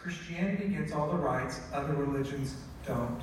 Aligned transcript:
Christianity 0.00 0.68
gets 0.68 0.92
all 0.92 1.08
the 1.08 1.16
rights, 1.16 1.60
other 1.72 1.94
religions 1.94 2.54
don't. 2.86 3.20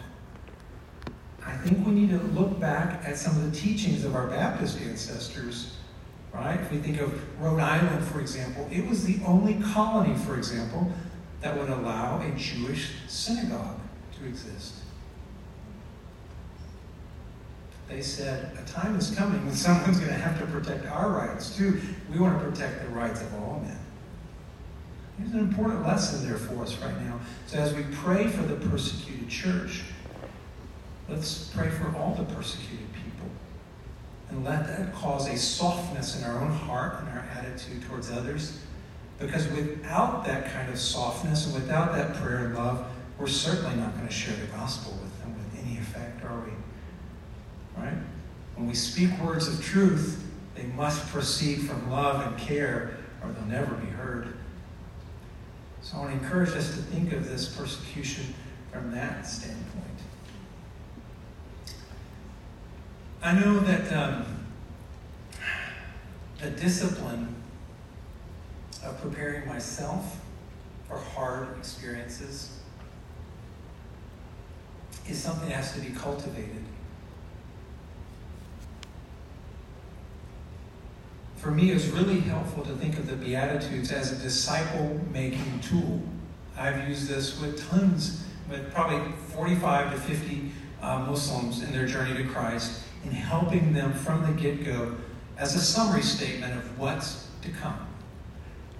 I 1.46 1.56
think 1.58 1.86
we 1.86 1.94
need 1.94 2.10
to 2.10 2.18
look 2.18 2.60
back 2.60 3.06
at 3.06 3.18
some 3.18 3.36
of 3.38 3.50
the 3.50 3.58
teachings 3.58 4.04
of 4.04 4.16
our 4.16 4.28
Baptist 4.28 4.82
ancestors, 4.82 5.78
right? 6.34 6.60
If 6.60 6.72
we 6.72 6.80
think 6.80 7.00
of 7.00 7.42
Rhode 7.42 7.60
Island, 7.60 8.06
for 8.06 8.20
example, 8.20 8.68
it 8.72 8.86
was 8.86 9.06
the 9.06 9.24
only 9.26 9.56
colony, 9.56 10.16
for 10.16 10.38
example, 10.38 10.92
that 11.42 11.58
would 11.58 11.70
allow 11.70 12.20
a 12.20 12.32
Jewish 12.38 12.92
synagogue 13.08 13.80
to 14.20 14.26
exist. 14.28 14.74
They 17.88 18.02
said, 18.02 18.58
a 18.62 18.70
time 18.70 18.98
is 18.98 19.16
coming 19.16 19.46
when 19.46 19.56
someone's 19.56 20.00
going 20.00 20.12
to 20.12 20.20
have 20.20 20.38
to 20.40 20.46
protect 20.48 20.86
our 20.88 21.10
rights 21.10 21.56
too. 21.56 21.80
We 22.12 22.20
want 22.20 22.38
to 22.40 22.50
protect 22.50 22.82
the 22.82 22.90
rights 22.90 23.22
of 23.22 23.34
all 23.36 23.62
men. 23.66 23.80
There's 25.18 25.32
an 25.32 25.40
important 25.40 25.86
lesson 25.86 26.28
there 26.28 26.38
for 26.38 26.62
us 26.62 26.78
right 26.78 27.02
now. 27.02 27.20
So 27.48 27.58
as 27.58 27.74
we 27.74 27.84
pray 27.92 28.28
for 28.28 28.44
the 28.44 28.56
persecuted 28.70 29.30
church, 29.30 29.84
let's 31.10 31.50
pray 31.56 31.70
for 31.70 31.96
all 31.98 32.14
the 32.14 32.24
persecuted 32.36 32.94
people. 32.94 33.28
And 34.30 34.44
let 34.44 34.68
that 34.68 34.94
cause 34.94 35.28
a 35.28 35.38
softness 35.38 36.22
in 36.22 36.24
our 36.30 36.40
own 36.40 36.52
heart 36.52 37.00
and 37.00 37.10
our 37.10 37.26
attitude 37.36 37.84
towards 37.88 38.12
others. 38.12 38.60
Because 39.18 39.48
without 39.48 40.24
that 40.26 40.52
kind 40.54 40.70
of 40.70 40.78
softness 40.78 41.46
and 41.46 41.56
without 41.56 41.94
that 41.94 42.14
prayer 42.16 42.46
and 42.46 42.56
love, 42.56 42.86
we're 43.18 43.26
certainly 43.26 43.76
not 43.76 43.96
going 43.96 44.08
to 44.08 44.14
share 44.14 44.36
the 44.36 44.46
gospel 44.48 44.92
with 45.02 45.20
them 45.20 45.34
with 45.36 45.66
any 45.66 45.80
effect, 45.80 46.24
are 46.24 46.40
we? 46.42 47.82
Right? 47.82 47.98
When 48.56 48.68
we 48.68 48.76
speak 48.76 49.10
words 49.20 49.48
of 49.48 49.64
truth, 49.64 50.24
they 50.54 50.64
must 50.64 51.08
proceed 51.08 51.62
from 51.62 51.90
love 51.90 52.28
and 52.28 52.38
care, 52.38 52.98
or 53.24 53.32
they'll 53.32 53.46
never 53.46 53.74
be 53.76 53.88
heard. 53.88 54.37
So 55.90 55.96
I 55.96 56.00
want 56.02 56.20
to 56.20 56.26
encourage 56.26 56.50
us 56.50 56.76
to 56.76 56.82
think 56.82 57.14
of 57.14 57.30
this 57.30 57.48
persecution 57.48 58.34
from 58.74 58.92
that 58.92 59.26
standpoint. 59.26 59.86
I 63.24 63.32
know 63.32 63.60
that 63.62 63.94
um, 63.94 64.26
the 66.42 66.50
discipline 66.50 67.34
of 68.84 69.00
preparing 69.02 69.48
myself 69.48 70.20
for 70.90 70.98
hard 70.98 71.58
experiences 71.58 72.60
is 75.08 75.18
something 75.18 75.48
that 75.48 75.56
has 75.56 75.74
to 75.76 75.80
be 75.80 75.96
cultivated. 75.96 76.66
For 81.48 81.54
me, 81.54 81.72
it's 81.72 81.86
really 81.86 82.20
helpful 82.20 82.62
to 82.62 82.76
think 82.76 82.98
of 82.98 83.08
the 83.08 83.16
Beatitudes 83.16 83.90
as 83.94 84.12
a 84.12 84.22
disciple 84.22 85.00
making 85.14 85.62
tool. 85.62 86.02
I've 86.58 86.90
used 86.90 87.08
this 87.08 87.40
with 87.40 87.66
tons, 87.70 88.26
with 88.50 88.70
probably 88.74 89.14
45 89.34 89.94
to 89.94 89.98
50 89.98 90.52
uh, 90.82 91.00
Muslims 91.00 91.64
in 91.64 91.72
their 91.72 91.88
journey 91.88 92.18
to 92.18 92.26
Christ, 92.26 92.84
in 93.06 93.12
helping 93.12 93.72
them 93.72 93.94
from 93.94 94.26
the 94.26 94.34
get 94.34 94.66
go 94.66 94.98
as 95.38 95.56
a 95.56 95.62
summary 95.62 96.02
statement 96.02 96.54
of 96.54 96.78
what's 96.78 97.30
to 97.44 97.50
come. 97.50 97.80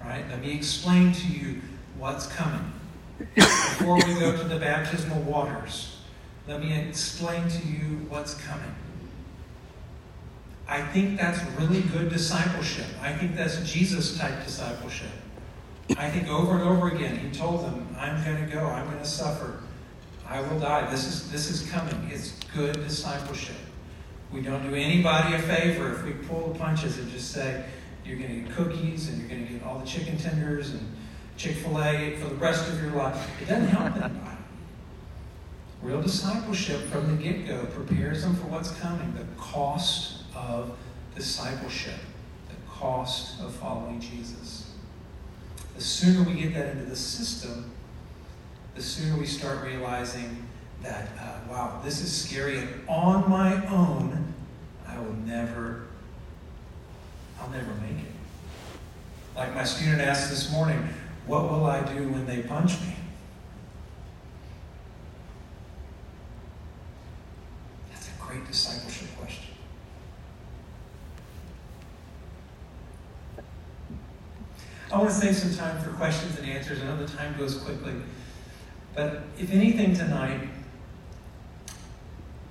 Right? 0.04 0.28
Let 0.28 0.42
me 0.42 0.54
explain 0.54 1.14
to 1.14 1.26
you 1.26 1.62
what's 1.96 2.26
coming. 2.26 2.70
Before 3.34 3.94
we 3.94 4.12
go 4.20 4.36
to 4.36 4.44
the 4.44 4.58
baptismal 4.58 5.22
waters, 5.22 5.96
let 6.46 6.60
me 6.60 6.78
explain 6.78 7.48
to 7.48 7.66
you 7.66 8.04
what's 8.10 8.34
coming. 8.34 8.74
I 10.68 10.82
think 10.82 11.18
that's 11.18 11.42
really 11.58 11.80
good 11.82 12.10
discipleship. 12.10 12.86
I 13.00 13.12
think 13.12 13.34
that's 13.34 13.60
Jesus 13.70 14.18
type 14.18 14.44
discipleship. 14.44 15.08
I 15.96 16.10
think 16.10 16.28
over 16.28 16.52
and 16.52 16.62
over 16.62 16.88
again, 16.88 17.18
he 17.18 17.30
told 17.30 17.64
them, 17.64 17.88
I'm 17.98 18.22
going 18.22 18.46
to 18.46 18.54
go, 18.54 18.66
I'm 18.66 18.84
going 18.86 18.98
to 18.98 19.04
suffer, 19.06 19.60
I 20.28 20.42
will 20.42 20.60
die. 20.60 20.90
This 20.90 21.06
is, 21.06 21.32
this 21.32 21.50
is 21.50 21.70
coming. 21.70 22.10
It's 22.12 22.32
good 22.54 22.74
discipleship. 22.74 23.56
We 24.30 24.42
don't 24.42 24.62
do 24.68 24.74
anybody 24.74 25.34
a 25.34 25.38
favor 25.38 25.94
if 25.94 26.04
we 26.04 26.12
pull 26.26 26.52
the 26.52 26.58
punches 26.58 26.98
and 26.98 27.10
just 27.10 27.30
say, 27.30 27.64
you're 28.04 28.18
going 28.18 28.28
to 28.28 28.40
get 28.40 28.50
cookies 28.54 29.08
and 29.08 29.18
you're 29.18 29.28
going 29.28 29.46
to 29.46 29.52
get 29.54 29.62
all 29.62 29.78
the 29.78 29.86
chicken 29.86 30.18
tenders 30.18 30.70
and 30.70 30.80
Chick 31.38 31.54
fil 31.54 31.80
A 31.80 32.16
for 32.16 32.30
the 32.30 32.34
rest 32.34 32.68
of 32.68 32.82
your 32.82 32.90
life. 32.90 33.30
It 33.40 33.46
doesn't 33.46 33.68
help 33.68 33.94
anybody. 33.94 34.36
Real 35.80 36.02
discipleship 36.02 36.80
from 36.90 37.16
the 37.16 37.22
get 37.22 37.46
go 37.46 37.64
prepares 37.66 38.22
them 38.22 38.34
for 38.34 38.48
what's 38.48 38.72
coming, 38.72 39.14
the 39.14 39.24
cost 39.40 40.17
of 40.48 40.76
discipleship, 41.14 41.98
the 42.48 42.70
cost 42.70 43.40
of 43.40 43.54
following 43.54 44.00
Jesus. 44.00 44.72
The 45.76 45.82
sooner 45.82 46.28
we 46.28 46.40
get 46.40 46.54
that 46.54 46.72
into 46.72 46.84
the 46.84 46.96
system, 46.96 47.70
the 48.74 48.82
sooner 48.82 49.18
we 49.18 49.26
start 49.26 49.64
realizing 49.64 50.44
that, 50.82 51.08
uh, 51.20 51.38
wow, 51.50 51.80
this 51.84 52.00
is 52.00 52.12
scary, 52.12 52.58
and 52.58 52.68
on 52.88 53.28
my 53.28 53.66
own, 53.66 54.34
I 54.86 54.98
will 54.98 55.14
never, 55.26 55.86
I'll 57.40 57.50
never 57.50 57.74
make 57.80 57.98
it. 58.04 58.12
Like 59.36 59.54
my 59.54 59.64
student 59.64 60.00
asked 60.00 60.30
this 60.30 60.52
morning, 60.52 60.88
what 61.26 61.44
will 61.44 61.66
I 61.66 61.80
do 61.92 62.08
when 62.08 62.26
they 62.26 62.42
punch 62.42 62.80
me? 62.80 62.94
That's 67.92 68.08
a 68.08 68.20
great 68.20 68.46
discipleship 68.46 69.08
question. 69.16 69.54
I 74.90 74.96
want 74.96 75.10
to 75.10 75.14
save 75.14 75.36
some 75.36 75.54
time 75.54 75.78
for 75.82 75.90
questions 75.90 76.38
and 76.38 76.48
answers. 76.48 76.80
I 76.82 76.86
know 76.86 76.87
the 76.98 77.06
time 77.06 77.36
goes 77.38 77.56
quickly. 77.56 77.94
But 78.94 79.22
if 79.38 79.52
anything 79.52 79.94
tonight, 79.94 80.48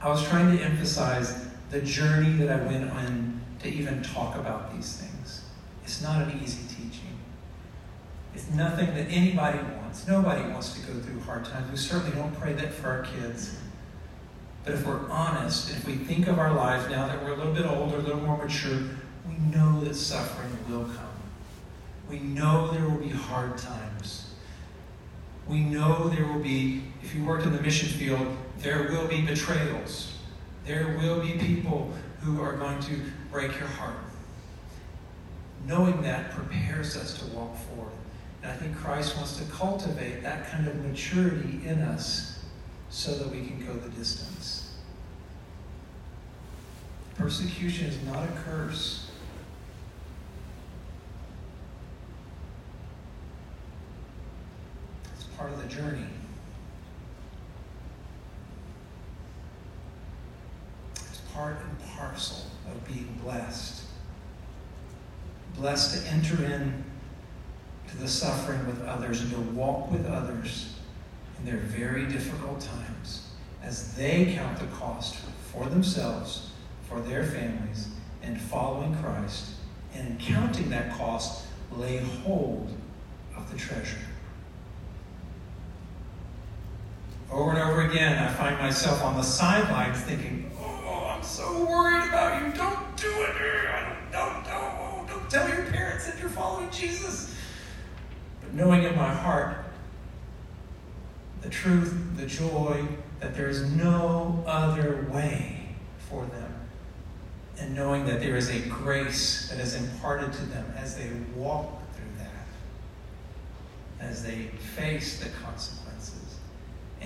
I 0.02 0.10
was 0.10 0.28
trying 0.28 0.58
to 0.58 0.64
emphasize 0.64 1.48
the 1.70 1.82
journey 1.82 2.32
that 2.38 2.50
I 2.50 2.64
went 2.66 2.90
on 2.92 3.42
to 3.60 3.70
even 3.70 4.02
talk 4.04 4.36
about 4.36 4.74
these 4.74 4.98
things. 4.98 5.42
It's 5.84 6.02
not 6.02 6.22
an 6.22 6.40
easy 6.44 6.68
teaching. 6.68 7.18
It's 8.34 8.50
nothing 8.52 8.88
that 8.94 9.08
anybody 9.10 9.58
wants. 9.58 10.08
Nobody 10.08 10.42
wants 10.50 10.74
to 10.74 10.82
go 10.82 11.00
through 11.00 11.20
hard 11.22 11.46
times. 11.46 11.72
We 11.72 11.78
certainly 11.78 12.16
don't 12.16 12.34
pray 12.40 12.54
that 12.54 12.74
for 12.74 12.90
our 12.90 13.02
kids. 13.04 13.58
But 14.64 14.76
if 14.76 14.86
we're 14.86 15.10
honest, 15.10 15.72
if 15.72 15.88
we 15.88 15.96
think 15.96 16.28
of 16.28 16.38
our 16.38 16.54
lives 16.54 16.90
now 16.90 17.08
that 17.08 17.24
we're 17.24 17.32
a 17.32 17.38
little 17.38 17.54
bit 17.54 17.66
older, 17.66 17.98
a 17.98 18.02
little 18.02 18.22
more 18.22 18.38
mature, 18.38 18.80
we 19.28 19.38
know 19.50 19.82
that 19.84 19.96
suffering 19.96 20.56
will 20.70 20.86
come. 20.86 21.08
We 22.10 22.20
know 22.20 22.72
there 22.72 22.88
will 22.88 23.00
be 23.00 23.10
hard 23.10 23.58
times. 23.58 24.27
We 25.48 25.62
know 25.62 26.10
there 26.10 26.26
will 26.26 26.42
be, 26.42 26.84
if 27.02 27.16
you 27.16 27.24
worked 27.24 27.46
in 27.46 27.54
the 27.54 27.62
mission 27.62 27.88
field, 27.88 28.36
there 28.60 28.90
will 28.92 29.08
be 29.08 29.22
betrayals. 29.22 30.14
There 30.66 30.98
will 31.00 31.22
be 31.22 31.34
people 31.34 31.94
who 32.22 32.42
are 32.42 32.54
going 32.54 32.80
to 32.82 33.00
break 33.32 33.58
your 33.58 33.70
heart. 33.70 33.96
Knowing 35.66 36.02
that 36.02 36.32
prepares 36.32 36.98
us 36.98 37.20
to 37.20 37.26
walk 37.36 37.56
forward. 37.58 37.94
And 38.44 38.52
I 38.52 38.56
think 38.56 38.76
Christ 38.76 39.16
wants 39.16 39.38
to 39.38 39.46
cultivate 39.46 40.22
that 40.24 40.50
kind 40.50 40.68
of 40.68 40.76
maturity 40.86 41.62
in 41.66 41.80
us 41.80 42.44
so 42.90 43.16
that 43.16 43.30
we 43.30 43.46
can 43.46 43.66
go 43.66 43.74
the 43.74 43.90
distance. 43.90 44.76
Persecution 47.18 47.88
is 47.88 48.02
not 48.04 48.24
a 48.24 48.32
curse. 48.46 49.07
Part 55.38 55.52
of 55.52 55.62
the 55.62 55.68
journey. 55.68 56.08
It's 60.96 61.22
part 61.34 61.58
and 61.62 61.90
parcel 61.96 62.48
of 62.72 62.88
being 62.88 63.20
blessed. 63.24 63.84
Blessed 65.56 66.04
to 66.04 66.12
enter 66.12 66.44
in 66.44 66.84
to 67.90 67.98
the 67.98 68.08
suffering 68.08 68.66
with 68.66 68.84
others 68.86 69.22
and 69.22 69.32
to 69.32 69.40
walk 69.40 69.92
with 69.92 70.06
others 70.08 70.76
in 71.40 71.46
their 71.46 71.58
very 71.58 72.06
difficult 72.08 72.60
times 72.60 73.30
as 73.64 73.94
they 73.96 74.34
count 74.34 74.60
the 74.60 74.66
cost 74.78 75.18
for 75.52 75.66
themselves, 75.66 76.52
for 76.88 77.00
their 77.02 77.24
families, 77.24 77.90
and 78.24 78.40
following 78.40 78.96
Christ, 79.02 79.56
and 79.94 80.08
in 80.08 80.18
counting 80.18 80.70
that 80.70 80.98
cost, 80.98 81.46
lay 81.76 81.98
hold 81.98 82.72
of 83.36 83.52
the 83.52 83.58
treasure. 83.58 83.98
Over 87.32 87.52
and 87.52 87.60
over 87.60 87.76
again, 87.92 88.22
I 88.22 88.32
find 88.34 88.58
myself 88.58 89.04
on 89.04 89.16
the 89.16 89.24
sidelines 89.24 90.00
thinking, 90.02 90.52
oh, 90.60 91.14
I'm 91.16 91.24
so 91.24 91.66
worried 91.66 92.08
about 92.08 92.42
you. 92.42 92.54
Don't 92.54 92.98
do 92.98 93.08
it. 93.08 93.34
Don't, 94.12 94.12
don't, 94.12 94.46
don't, 94.46 94.74
oh, 94.80 95.06
don't 95.08 95.30
tell 95.30 95.48
your 95.48 95.66
parents 95.68 96.06
that 96.06 96.20
you're 96.20 96.30
following 96.30 96.70
Jesus. 96.70 97.36
But 98.42 98.54
knowing 98.54 98.84
in 98.84 98.96
my 98.96 99.14
heart 99.14 99.58
the 101.42 101.50
truth, 101.50 101.96
the 102.18 102.26
joy, 102.26 102.86
that 103.20 103.36
there 103.36 103.48
is 103.48 103.72
no 103.72 104.44
other 104.46 105.08
way 105.12 105.70
for 106.10 106.26
them. 106.26 106.54
And 107.60 107.74
knowing 107.74 108.06
that 108.06 108.20
there 108.20 108.36
is 108.36 108.50
a 108.50 108.60
grace 108.68 109.50
that 109.50 109.60
is 109.60 109.76
imparted 109.76 110.34
to 110.34 110.46
them 110.48 110.74
as 110.78 110.98
they 110.98 111.10
walk 111.36 111.82
through 111.94 112.06
that. 112.20 114.06
as 114.06 114.24
they 114.24 114.44
face 114.76 115.20
the 115.20 115.30
consequences. 115.30 115.87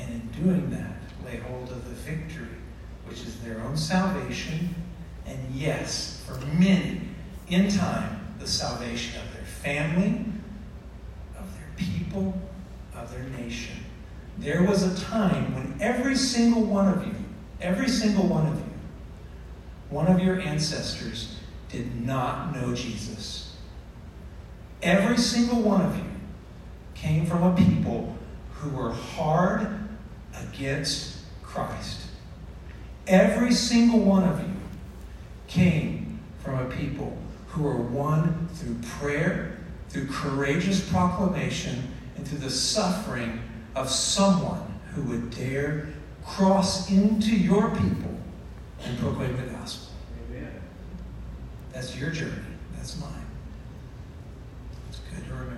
And 0.02 0.14
in 0.14 0.44
doing 0.44 0.70
that, 0.72 0.96
lay 1.26 1.38
hold 1.38 1.70
of 1.70 1.88
the 1.88 1.96
victory, 1.96 2.48
which 3.06 3.22
is 3.22 3.40
their 3.42 3.62
own 3.62 3.78
salvation, 3.78 4.74
and 5.26 5.38
yes, 5.54 6.24
for 6.28 6.44
many, 6.58 7.02
in 7.48 7.70
time, 7.70 8.34
the 8.40 8.48
salvation 8.48 9.22
of 9.22 9.34
their 9.34 9.46
family, 9.46 10.26
of 11.38 11.46
their 11.56 11.70
people, 11.78 12.34
of 12.96 13.12
their 13.12 13.24
nation. 13.24 13.76
There 14.38 14.64
was 14.64 14.84
a 14.84 15.06
time 15.06 15.54
when 15.54 15.78
every 15.80 16.16
single 16.16 16.64
one 16.64 16.88
of 16.88 17.06
you, 17.06 17.14
every 17.60 17.88
single 17.88 18.26
one 18.26 18.48
of 18.48 18.56
you, 18.56 18.66
one 19.90 20.08
of 20.08 20.20
your 20.20 20.40
ancestors 20.40 21.38
did 21.70 22.04
not 22.04 22.56
know 22.56 22.74
Jesus. 22.74 23.56
Every 24.82 25.18
single 25.18 25.62
one 25.62 25.82
of 25.82 25.96
you 25.96 26.06
came 26.96 27.26
from 27.26 27.44
a 27.44 27.56
people 27.56 28.16
who 28.54 28.70
were 28.70 28.92
hard 28.92 29.68
against 30.54 31.18
Christ. 31.44 32.02
Every 33.08 33.54
single 33.54 34.00
one 34.00 34.24
of 34.24 34.40
you 34.40 34.54
came 35.48 36.20
from 36.44 36.60
a 36.60 36.66
people 36.70 37.18
who 37.48 37.64
were 37.64 37.82
won 37.82 38.48
through 38.54 38.76
prayer, 39.00 39.58
through 39.90 40.08
courageous 40.08 40.88
proclamation, 40.90 41.92
and 42.16 42.28
through 42.28 42.40
the 42.40 42.50
suffering 42.50 43.42
of 43.76 43.90
someone 43.90 44.80
who 44.94 45.02
would 45.04 45.32
dare 45.32 45.88
cross 46.26 46.90
into 46.92 47.36
your 47.36 47.70
people 47.72 48.18
and 48.84 48.98
proclaim 49.00 49.36
the 49.38 49.52
gospel. 49.54 49.94
Amen. 50.30 50.52
That's 51.74 51.98
your 51.98 52.12
journey. 52.12 52.34
That's 52.76 53.00
mine. 53.00 53.26
It's 54.90 55.00
good 55.00 55.26
to 55.28 55.34
remember 55.34 55.56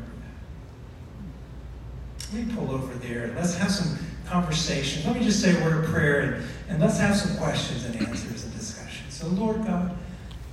that. 2.30 2.34
Let 2.34 2.48
me 2.48 2.54
pull 2.56 2.72
over 2.72 2.94
there. 2.96 3.34
Let's 3.36 3.56
have 3.58 3.72
some 3.72 3.98
conversation. 4.28 5.04
Let 5.06 5.20
me 5.20 5.26
just 5.26 5.42
say 5.42 5.60
a 5.60 5.64
word 5.64 5.84
of 5.84 5.90
prayer 5.90 6.22
and, 6.22 6.46
and 6.70 6.82
let's 6.82 6.98
have 7.00 7.16
some 7.16 7.38
questions 7.38 7.86
and 7.86 7.96
answers 7.96 8.44
and 8.44 8.54
discussion. 8.54 9.06
So, 9.10 9.28
Lord 9.28 9.66
God, 9.66 9.96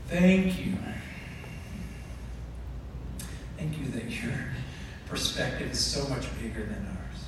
thank 0.09 0.65
you. 0.65 0.75
Thank 3.57 3.79
you 3.79 3.89
that 3.89 4.11
your 4.11 4.33
perspective 5.07 5.71
is 5.71 5.79
so 5.79 6.09
much 6.09 6.27
bigger 6.41 6.65
than 6.65 6.87
ours. 6.87 7.25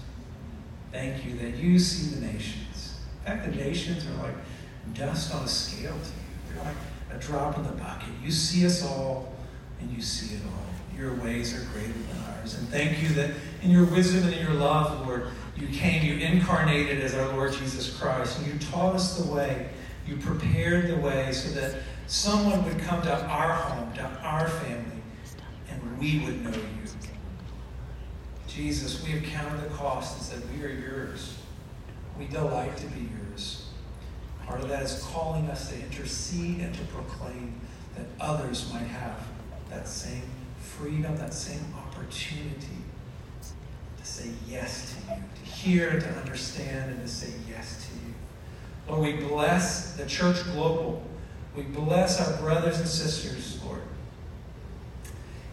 Thank 0.92 1.24
you 1.24 1.36
that 1.38 1.56
you 1.56 1.78
see 1.78 2.14
the 2.14 2.26
nations. 2.26 2.98
In 3.20 3.26
fact, 3.26 3.50
the 3.50 3.56
nations 3.56 4.06
are 4.06 4.22
like 4.22 4.34
dust 4.94 5.34
on 5.34 5.44
a 5.44 5.48
scale 5.48 5.92
to 5.92 5.96
you. 5.96 6.54
They're 6.54 6.64
like 6.64 6.76
a 7.12 7.18
drop 7.18 7.56
in 7.58 7.64
the 7.64 7.72
bucket. 7.72 8.08
You 8.22 8.30
see 8.30 8.64
us 8.66 8.84
all, 8.84 9.32
and 9.80 9.90
you 9.90 10.02
see 10.02 10.36
it 10.36 10.42
all. 10.46 10.98
Your 10.98 11.14
ways 11.16 11.54
are 11.54 11.64
greater 11.72 11.92
than 11.92 12.16
ours. 12.28 12.54
And 12.54 12.68
thank 12.68 13.02
you 13.02 13.08
that 13.10 13.30
in 13.62 13.70
your 13.70 13.84
wisdom 13.84 14.24
and 14.24 14.34
in 14.34 14.44
your 14.44 14.54
love, 14.54 15.06
Lord, 15.06 15.28
you 15.56 15.66
came, 15.69 16.02
you 16.04 16.25
incarnated 16.25 17.00
as 17.00 17.14
our 17.14 17.28
Lord 17.34 17.52
Jesus 17.52 17.96
Christ, 17.99 18.38
and 18.38 18.46
you 18.46 18.58
taught 18.70 18.94
us 18.94 19.19
the 19.19 19.32
way. 19.32 19.69
You 20.06 20.16
prepared 20.16 20.88
the 20.88 20.96
way 20.96 21.31
so 21.32 21.50
that 21.60 21.76
someone 22.06 22.64
would 22.64 22.78
come 22.81 23.02
to 23.02 23.26
our 23.26 23.52
home, 23.52 23.93
to 23.94 24.02
our 24.22 24.49
family, 24.49 25.02
and 25.70 25.99
we 25.99 26.20
would 26.20 26.43
know 26.43 26.50
you. 26.50 26.69
Jesus, 28.49 29.02
we 29.04 29.12
have 29.12 29.22
counted 29.22 29.62
the 29.62 29.75
cost 29.75 30.16
and 30.16 30.26
said, 30.26 30.58
We 30.58 30.64
are 30.64 30.72
yours. 30.72 31.38
We 32.19 32.26
delight 32.26 32.76
to 32.78 32.87
be 32.88 33.08
yours. 33.31 33.69
Part 34.46 34.60
of 34.60 34.69
that 34.69 34.82
is 34.82 35.02
calling 35.12 35.46
us 35.49 35.70
to 35.70 35.76
intercede 35.76 36.60
and 36.60 36.75
to 36.75 36.84
proclaim 36.87 37.60
that 37.96 38.06
others 38.20 38.70
might 38.72 38.81
have 38.81 39.26
that 39.70 39.88
same 39.88 40.22
freedom, 40.58 41.16
that 41.16 41.32
same 41.32 41.64
opportunity 41.76 42.82
say 44.12 44.29
yes 44.47 44.94
to 44.94 45.14
you, 45.14 45.23
to 45.43 45.50
hear, 45.50 45.99
to 45.99 46.09
understand, 46.20 46.91
and 46.91 47.00
to 47.00 47.09
say 47.09 47.32
yes 47.49 47.87
to 47.87 47.94
you. 48.06 48.14
Lord, 48.87 49.00
we 49.00 49.26
bless 49.26 49.94
the 49.94 50.05
church 50.05 50.44
global. 50.53 51.03
We 51.56 51.62
bless 51.62 52.20
our 52.20 52.37
brothers 52.38 52.79
and 52.79 52.88
sisters, 52.88 53.59
Lord. 53.64 53.81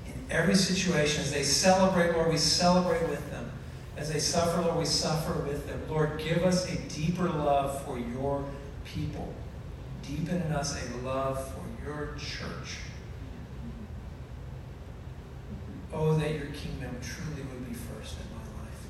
In 0.05 0.13
every 0.29 0.55
situation, 0.55 1.21
as 1.21 1.31
they 1.31 1.43
celebrate, 1.43 2.11
Lord, 2.13 2.29
we 2.29 2.37
celebrate 2.37 3.07
with 3.07 3.31
them. 3.31 3.49
As 3.95 4.11
they 4.11 4.19
suffer, 4.19 4.61
Lord, 4.61 4.77
we 4.77 4.85
suffer 4.85 5.33
with 5.43 5.65
them. 5.67 5.81
Lord, 5.89 6.19
give 6.19 6.43
us 6.43 6.69
a 6.69 6.77
deeper 6.89 7.29
love 7.29 7.81
for 7.83 7.97
your 7.97 8.43
people. 8.83 9.33
Deepen 10.03 10.41
in 10.41 10.51
us 10.51 10.75
a 10.75 10.97
love 11.05 11.53
for 11.53 11.85
your 11.85 12.15
church. 12.17 12.77
Oh, 15.93 16.13
that 16.15 16.31
your 16.31 16.47
kingdom 16.47 16.97
truly 17.01 17.41
would 17.41 17.67
be 17.67 17.73
first 17.73 18.15
in 18.19 18.27
my 18.31 18.41
life. 18.63 18.85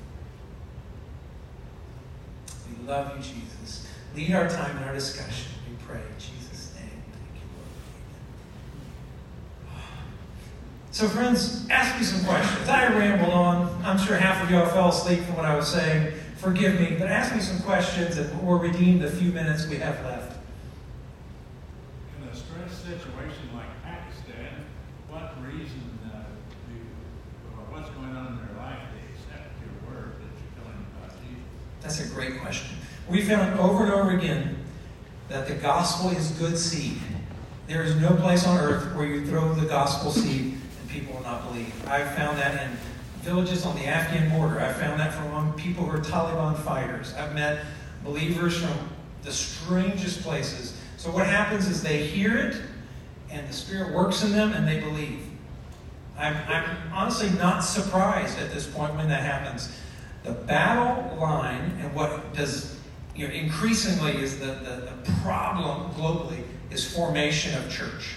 We 2.78 2.86
love 2.86 3.16
you, 3.16 3.22
Jesus. 3.22 3.86
Lead 4.14 4.32
our 4.32 4.48
time 4.48 4.76
in 4.76 4.82
our 4.84 4.94
discussion. 4.94 5.52
We 5.68 5.76
pray 5.86 5.98
in 5.98 6.18
Jesus' 6.18 6.74
name. 6.76 6.90
Thank 7.12 7.34
you, 7.34 7.48
Lord. 9.68 9.80
So, 10.90 11.08
friends, 11.08 11.66
ask 11.70 11.98
me 11.98 12.04
some 12.04 12.24
questions. 12.24 12.68
I 12.68 12.88
rambled 12.88 13.32
on. 13.32 13.82
I'm 13.84 13.98
sure 13.98 14.16
half 14.16 14.42
of 14.42 14.50
y'all 14.50 14.66
fell 14.66 14.88
asleep 14.88 15.20
from 15.20 15.36
what 15.36 15.44
I 15.44 15.54
was 15.56 15.68
saying. 15.68 16.14
Forgive 16.40 16.80
me, 16.80 16.96
but 16.98 17.08
ask 17.08 17.34
me 17.34 17.40
some 17.42 17.60
questions 17.60 18.16
and 18.16 18.26
we'll 18.42 18.58
redeem 18.58 18.98
the 18.98 19.10
few 19.10 19.30
minutes 19.30 19.66
we 19.68 19.76
have 19.76 20.02
left. 20.06 20.38
In 22.16 22.28
a 22.28 22.34
stress 22.34 22.72
situation 22.72 23.52
like 23.54 23.68
Pakistan, 23.84 24.64
what 25.10 25.36
reason 25.44 25.98
uh, 26.08 26.24
do, 26.64 26.80
what's 27.68 27.90
going 27.90 28.16
on 28.16 28.28
in 28.28 28.36
their 28.38 28.56
life 28.56 28.78
they 28.96 29.04
accept 29.12 29.52
your 29.60 29.92
word 29.92 30.16
that 30.16 30.32
you're 30.32 30.64
telling 30.64 30.80
about 30.96 31.12
Jesus? 31.20 31.44
That's 31.82 32.00
a 32.00 32.08
great 32.14 32.40
question. 32.40 32.76
We 33.08 33.22
found 33.22 33.58
over 33.58 33.84
and 33.84 33.92
over 33.92 34.10
again 34.10 34.56
that 35.28 35.48
the 35.48 35.54
gospel 35.54 36.10
is 36.10 36.30
good 36.32 36.58
seed. 36.58 36.98
There 37.66 37.82
is 37.82 37.96
no 37.96 38.14
place 38.16 38.46
on 38.46 38.58
earth 38.58 38.94
where 38.94 39.06
you 39.06 39.26
throw 39.26 39.54
the 39.54 39.66
gospel 39.66 40.10
seed 40.10 40.56
and 40.80 40.90
people 40.90 41.14
will 41.14 41.22
not 41.22 41.46
believe. 41.46 41.72
I've 41.88 42.14
found 42.14 42.38
that 42.38 42.62
in 42.62 42.76
villages 43.20 43.64
on 43.64 43.76
the 43.76 43.86
Afghan 43.86 44.30
border. 44.30 44.60
I 44.60 44.72
found 44.72 44.98
that 45.00 45.12
from 45.14 45.52
people 45.54 45.84
who 45.84 45.96
are 45.96 46.00
Taliban 46.00 46.56
fighters. 46.58 47.14
I've 47.14 47.34
met 47.34 47.64
believers 48.04 48.56
from 48.58 48.90
the 49.22 49.32
strangest 49.32 50.22
places. 50.22 50.80
So 50.96 51.10
what 51.10 51.26
happens 51.26 51.68
is 51.68 51.82
they 51.82 52.06
hear 52.06 52.36
it, 52.36 52.56
and 53.30 53.46
the 53.48 53.52
Spirit 53.52 53.94
works 53.94 54.24
in 54.24 54.32
them, 54.32 54.52
and 54.52 54.66
they 54.66 54.80
believe. 54.80 55.22
I'm, 56.18 56.36
I'm 56.48 56.92
honestly 56.92 57.30
not 57.38 57.60
surprised 57.60 58.38
at 58.38 58.52
this 58.52 58.66
point 58.66 58.94
when 58.94 59.08
that 59.08 59.22
happens. 59.22 59.70
The 60.24 60.32
battle 60.32 61.18
line 61.18 61.78
and 61.80 61.94
what 61.94 62.34
does 62.34 62.78
you 63.14 63.26
know, 63.26 63.34
increasingly 63.34 64.16
is 64.16 64.38
the, 64.38 64.46
the, 64.46 64.92
the 65.04 65.12
problem 65.22 65.90
globally 65.92 66.42
is 66.70 66.94
formation 66.94 67.54
of 67.54 67.70
church. 67.70 68.14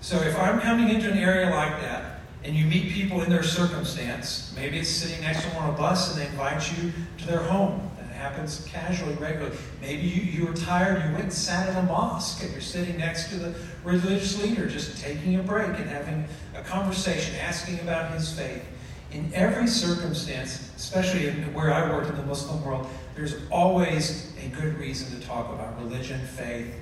So 0.00 0.16
if 0.22 0.38
I'm 0.38 0.60
coming 0.60 0.88
into 0.88 1.10
an 1.10 1.18
area 1.18 1.50
like 1.50 1.80
that, 1.82 2.20
and 2.42 2.56
you 2.56 2.64
meet 2.64 2.92
people 2.92 3.22
in 3.22 3.30
their 3.30 3.42
circumstance. 3.42 4.52
Maybe 4.56 4.78
it's 4.78 4.88
sitting 4.88 5.20
next 5.20 5.42
to 5.42 5.50
them 5.50 5.62
on 5.62 5.70
a 5.70 5.76
bus 5.76 6.12
and 6.12 6.20
they 6.20 6.26
invite 6.26 6.72
you 6.76 6.92
to 7.18 7.26
their 7.26 7.42
home. 7.42 7.90
That 7.98 8.08
happens 8.14 8.66
casually, 8.66 9.14
regularly. 9.14 9.56
Maybe 9.80 10.02
you, 10.02 10.22
you 10.22 10.46
were 10.46 10.54
tired, 10.54 11.04
you 11.04 11.10
went 11.12 11.24
and 11.24 11.32
sat 11.32 11.68
in 11.68 11.76
a 11.76 11.82
mosque 11.82 12.42
and 12.42 12.50
you're 12.52 12.62
sitting 12.62 12.96
next 12.96 13.28
to 13.28 13.36
the 13.36 13.54
religious 13.84 14.42
leader, 14.42 14.66
just 14.66 15.02
taking 15.02 15.36
a 15.36 15.42
break 15.42 15.68
and 15.68 15.88
having 15.88 16.26
a 16.54 16.62
conversation, 16.62 17.34
asking 17.36 17.80
about 17.80 18.12
his 18.14 18.32
faith. 18.32 18.64
In 19.12 19.32
every 19.34 19.66
circumstance, 19.66 20.70
especially 20.76 21.30
where 21.52 21.72
I 21.72 21.90
work 21.90 22.08
in 22.08 22.16
the 22.16 22.22
Muslim 22.22 22.64
world, 22.64 22.86
there's 23.16 23.34
always 23.50 24.32
a 24.44 24.48
good 24.48 24.78
reason 24.78 25.18
to 25.18 25.26
talk 25.26 25.52
about 25.52 25.80
religion, 25.82 26.20
faith, 26.20 26.72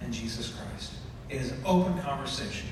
and 0.00 0.12
Jesus 0.12 0.54
Christ. 0.54 0.92
It 1.30 1.40
is 1.40 1.52
an 1.52 1.62
open 1.64 1.98
conversation. 2.00 2.68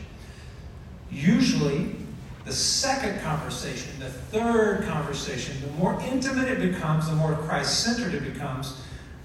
Usually, 1.10 1.96
the 2.44 2.52
second 2.52 3.20
conversation, 3.22 3.90
the 3.98 4.10
third 4.10 4.84
conversation, 4.84 5.56
the 5.62 5.72
more 5.72 6.00
intimate 6.02 6.48
it 6.48 6.60
becomes, 6.72 7.08
the 7.08 7.16
more 7.16 7.34
Christ 7.34 7.84
centered 7.84 8.14
it 8.14 8.32
becomes, 8.32 8.80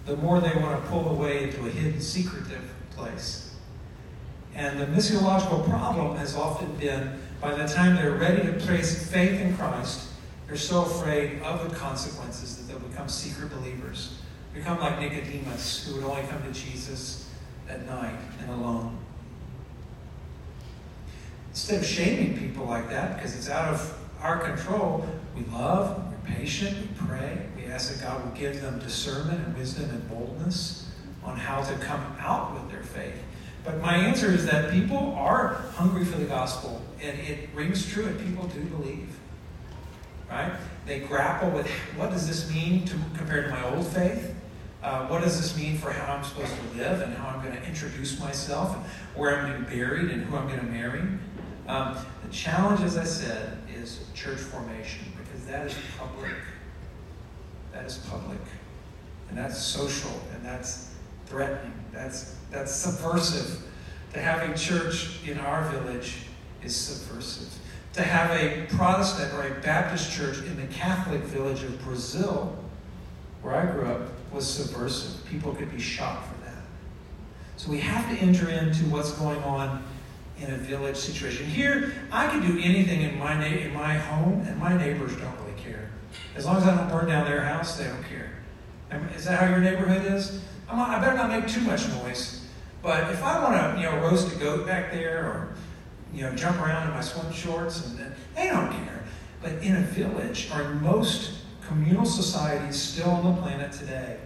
the 0.05 0.15
more 0.17 0.39
they 0.39 0.53
want 0.59 0.81
to 0.81 0.89
pull 0.89 1.09
away 1.09 1.43
into 1.43 1.65
a 1.67 1.69
hidden, 1.69 2.01
secretive 2.01 2.73
place. 2.91 3.53
And 4.55 4.79
the 4.79 4.85
missiological 4.87 5.67
problem 5.69 6.17
has 6.17 6.35
often 6.35 6.75
been 6.77 7.19
by 7.41 7.55
the 7.55 7.67
time 7.67 7.95
they're 7.95 8.11
ready 8.11 8.43
to 8.43 8.53
place 8.53 9.09
faith 9.11 9.41
in 9.41 9.57
Christ, 9.57 10.09
they're 10.47 10.55
so 10.55 10.85
afraid 10.85 11.41
of 11.41 11.67
the 11.67 11.75
consequences 11.75 12.55
that 12.57 12.71
they'll 12.71 12.87
become 12.87 13.09
secret 13.09 13.49
believers. 13.49 14.19
Become 14.53 14.79
like 14.79 14.99
Nicodemus, 14.99 15.87
who 15.87 15.95
would 15.95 16.03
only 16.03 16.23
come 16.23 16.43
to 16.43 16.51
Jesus 16.51 17.29
at 17.67 17.85
night 17.87 18.19
and 18.41 18.51
alone. 18.51 18.97
Instead 21.49 21.79
of 21.79 21.85
shaming 21.85 22.37
people 22.37 22.65
like 22.65 22.89
that, 22.89 23.15
because 23.15 23.35
it's 23.35 23.49
out 23.49 23.73
of 23.73 23.97
our 24.21 24.37
control, 24.37 25.05
we 25.35 25.43
love, 25.45 26.11
we're 26.11 26.35
patient, 26.35 26.77
we 26.77 27.07
pray, 27.07 27.45
we 27.57 27.65
ask 27.65 27.93
that 27.93 28.03
God 28.03 28.23
will 28.23 28.37
give 28.37 28.61
them 28.61 28.77
discernment 28.79 29.45
and 29.45 29.57
wisdom 29.57 29.89
and 29.89 30.07
boldness 30.09 30.91
on 31.23 31.37
how 31.37 31.63
to 31.63 31.73
come 31.75 32.15
out 32.19 32.53
with 32.53 32.71
their 32.71 32.83
faith. 32.83 33.15
But 33.63 33.79
my 33.79 33.95
answer 33.95 34.27
is 34.27 34.45
that 34.45 34.71
people 34.71 35.15
are 35.17 35.65
hungry 35.73 36.05
for 36.05 36.17
the 36.17 36.25
gospel, 36.25 36.81
and 37.01 37.19
it 37.19 37.49
rings 37.53 37.87
true, 37.87 38.05
and 38.05 38.19
people 38.19 38.47
do 38.47 38.61
believe. 38.65 39.09
right? 40.29 40.53
They 40.85 40.99
grapple 40.99 41.49
with 41.49 41.67
what 41.95 42.11
does 42.11 42.27
this 42.27 42.49
mean 42.53 42.85
to, 42.85 42.95
compared 43.17 43.45
to 43.45 43.51
my 43.51 43.63
old 43.75 43.87
faith? 43.87 44.35
Uh, 44.83 45.05
what 45.07 45.21
does 45.21 45.39
this 45.39 45.55
mean 45.55 45.77
for 45.77 45.91
how 45.91 46.13
I'm 46.13 46.23
supposed 46.23 46.53
to 46.55 46.77
live 46.77 47.01
and 47.01 47.13
how 47.15 47.27
I'm 47.29 47.43
going 47.45 47.55
to 47.55 47.67
introduce 47.67 48.19
myself 48.19 48.75
and 48.75 48.83
where 49.15 49.37
I'm 49.37 49.49
going 49.49 49.63
to 49.63 49.69
be 49.69 49.75
buried 49.77 50.09
and 50.09 50.23
who 50.23 50.35
I'm 50.35 50.47
going 50.47 50.59
to 50.59 50.65
marry? 50.65 51.01
Um, 51.67 51.97
the 52.23 52.31
challenge, 52.31 52.81
as 52.81 52.97
I 52.97 53.03
said, 53.03 53.59
is 53.75 54.05
church 54.15 54.39
formation 54.39 55.05
because 55.23 55.45
that 55.45 55.67
is 55.67 55.75
public. 55.99 56.33
That 57.73 57.85
is 57.85 57.97
public. 58.09 58.39
And 59.29 59.37
that's 59.37 59.61
social 59.61 60.19
and 60.33 60.43
that's 60.43 60.89
threatening. 61.27 61.73
That's, 61.91 62.35
that's 62.49 62.73
subversive. 62.73 63.61
To 64.13 64.19
have 64.19 64.49
a 64.49 64.57
church 64.57 65.19
in 65.25 65.37
our 65.39 65.69
village 65.69 66.17
is 66.63 66.75
subversive. 66.75 67.53
To 67.93 68.03
have 68.03 68.31
a 68.31 68.65
Protestant 68.75 69.33
or 69.33 69.47
a 69.47 69.61
Baptist 69.61 70.11
church 70.11 70.37
in 70.39 70.55
the 70.55 70.67
Catholic 70.73 71.21
village 71.21 71.63
of 71.63 71.81
Brazil, 71.83 72.57
where 73.41 73.55
I 73.55 73.65
grew 73.71 73.85
up, 73.85 74.01
was 74.31 74.47
subversive. 74.47 75.25
People 75.25 75.53
could 75.53 75.71
be 75.71 75.79
shot 75.79 76.25
for 76.25 76.45
that. 76.45 76.63
So 77.57 77.69
we 77.69 77.79
have 77.79 78.09
to 78.09 78.21
enter 78.23 78.49
into 78.49 78.85
what's 78.85 79.11
going 79.13 79.43
on 79.43 79.83
in 80.39 80.53
a 80.53 80.57
village 80.57 80.95
situation. 80.95 81.45
Here, 81.45 81.93
I 82.11 82.27
can 82.27 82.41
do 82.41 82.59
anything 82.61 83.01
in 83.01 83.19
my, 83.19 83.45
in 83.45 83.73
my 83.73 83.95
home, 83.95 84.41
and 84.47 84.57
my 84.57 84.75
neighbors 84.77 85.15
don't 85.17 85.37
really 85.41 85.59
care. 85.61 85.89
As 86.35 86.45
long 86.45 86.57
as 86.57 86.63
I 86.63 86.75
don't 86.75 86.89
burn 86.89 87.07
down 87.07 87.25
their 87.25 87.41
house, 87.41 87.77
they 87.77 87.85
don't 87.85 88.03
care. 88.03 88.31
Is 89.15 89.25
that 89.25 89.39
how 89.39 89.49
your 89.49 89.59
neighborhood 89.59 90.05
is? 90.11 90.41
Not, 90.67 90.89
I 90.89 90.99
better 90.99 91.17
not 91.17 91.29
make 91.29 91.47
too 91.47 91.61
much 91.61 91.87
noise. 91.89 92.45
But 92.81 93.11
if 93.11 93.21
I 93.23 93.43
want 93.43 93.75
to, 93.75 93.81
you 93.81 93.89
know, 93.89 93.97
roast 94.01 94.35
a 94.35 94.39
goat 94.39 94.65
back 94.65 94.91
there, 94.91 95.25
or 95.25 95.55
you 96.13 96.23
know, 96.23 96.35
jump 96.35 96.59
around 96.61 96.87
in 96.87 96.93
my 96.93 97.01
swim 97.01 97.31
shorts, 97.31 97.85
and, 97.85 98.13
they 98.35 98.47
don't 98.47 98.71
care. 98.71 99.03
But 99.41 99.53
in 99.63 99.75
a 99.75 99.81
village, 99.81 100.49
or 100.53 100.61
in 100.61 100.81
most 100.81 101.39
communal 101.67 102.05
societies 102.05 102.75
still 102.75 103.09
on 103.09 103.35
the 103.35 103.41
planet 103.41 103.71
today, 103.71 104.17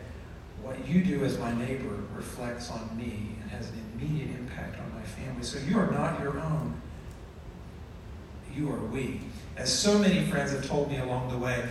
what 0.61 0.87
you 0.87 1.03
do 1.03 1.23
as 1.23 1.37
my 1.37 1.53
neighbor 1.53 1.95
reflects 2.15 2.71
on 2.71 2.97
me 2.97 3.35
and 3.41 3.51
has 3.51 3.69
an 3.69 3.83
immediate 3.93 4.29
impact 4.31 4.79
on 4.79 4.93
my 4.93 5.03
family. 5.03 5.43
So 5.43 5.59
you 5.59 5.77
are 5.77 5.91
not 5.91 6.19
your 6.19 6.39
own. 6.39 6.81
You 8.55 8.71
are 8.71 8.83
we. 8.85 9.21
As 9.57 9.71
so 9.71 9.99
many 9.99 10.25
friends 10.25 10.51
have 10.51 10.65
told 10.65 10.89
me 10.89 10.97
along 10.97 11.29
the 11.29 11.37
way, 11.37 11.63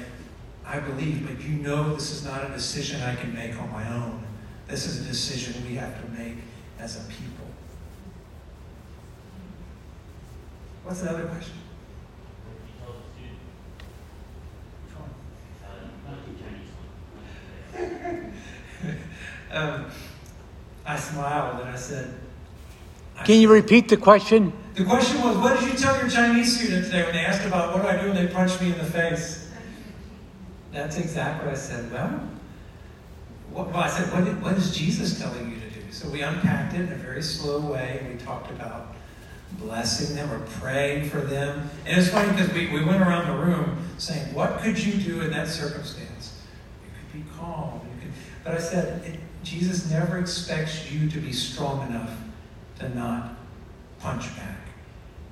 I 0.67 0.79
believe, 0.79 1.27
but 1.27 1.45
you 1.45 1.57
know 1.57 1.95
this 1.95 2.11
is 2.11 2.25
not 2.25 2.45
a 2.45 2.49
decision 2.49 3.03
I 3.03 3.15
can 3.17 3.35
make 3.35 3.61
on 3.61 3.71
my 3.73 3.87
own. 3.93 4.25
This 4.67 4.87
is 4.87 5.05
a 5.05 5.09
decision 5.09 5.63
we 5.67 5.75
have 5.75 6.01
to 6.03 6.11
make 6.13 6.37
as 6.79 6.97
a 6.97 7.09
people. 7.11 7.47
What's 10.85 11.01
the 11.01 11.11
other 11.11 11.25
question? 11.25 11.55
um, 19.51 19.87
I 20.85 20.97
smiled 20.97 21.61
and 21.61 21.71
I 21.71 21.77
said, 21.77 22.15
I 23.17 23.25
Can 23.25 23.41
you 23.41 23.51
repeat 23.51 23.89
the 23.89 23.97
question? 23.97 24.53
The 24.75 24.85
question 24.85 25.23
was, 25.23 25.39
what 25.39 25.59
did 25.59 25.73
you 25.73 25.79
tell 25.79 25.97
your 25.99 26.11
Chinese 26.11 26.59
student 26.59 26.85
today 26.85 27.05
when 27.05 27.15
they 27.15 27.25
asked 27.25 27.47
about 27.47 27.73
what 27.73 27.83
do 27.83 27.89
I 27.89 27.97
do 28.03 28.09
when 28.13 28.17
they 28.17 28.31
punch 28.31 28.61
me 28.61 28.73
in 28.73 28.79
the 28.79 28.85
face? 28.85 29.51
That's 30.71 30.99
exactly 30.99 31.47
what 31.47 31.55
I 31.55 31.59
said. 31.59 31.91
Well, 31.93 32.29
what, 33.51 33.69
well 33.69 33.79
I 33.79 33.89
said, 33.89 34.13
what, 34.13 34.25
did, 34.25 34.43
what 34.43 34.53
is 34.55 34.77
Jesus 34.77 35.19
telling 35.19 35.51
you 35.51 35.61
to 35.61 35.71
do? 35.71 35.93
So 35.93 36.11
we 36.11 36.21
unpacked 36.21 36.75
it 36.75 36.81
in 36.81 36.93
a 36.93 36.97
very 36.97 37.23
slow 37.23 37.61
way. 37.61 38.01
and 38.03 38.13
We 38.13 38.23
talked 38.23 38.51
about 38.51 38.94
blessing 39.59 40.17
them 40.17 40.31
or 40.31 40.41
praying 40.61 41.09
for 41.09 41.21
them. 41.21 41.71
And 41.87 41.99
it's 41.99 42.11
funny 42.11 42.31
because 42.33 42.53
we, 42.53 42.69
we 42.71 42.85
went 42.85 43.03
around 43.03 43.29
the 43.29 43.45
room 43.45 43.79
saying, 43.99 44.35
what 44.35 44.59
could 44.59 44.79
you 44.83 44.95
do 44.95 45.23
in 45.23 45.31
that 45.31 45.49
circumstance? 45.49 46.43
You 46.85 46.91
could 46.99 47.25
be 47.25 47.31
calm. 47.39 47.81
Could, 48.01 48.13
but 48.45 48.55
I 48.55 48.59
said, 48.59 49.05
it, 49.05 49.21
Jesus 49.43 49.91
never 49.91 50.19
expects 50.19 50.91
you 50.91 51.09
to 51.11 51.19
be 51.19 51.33
strong 51.33 51.87
enough 51.89 52.11
to 52.79 52.89
not 52.95 53.37
punch 54.01 54.35
back. 54.37 54.59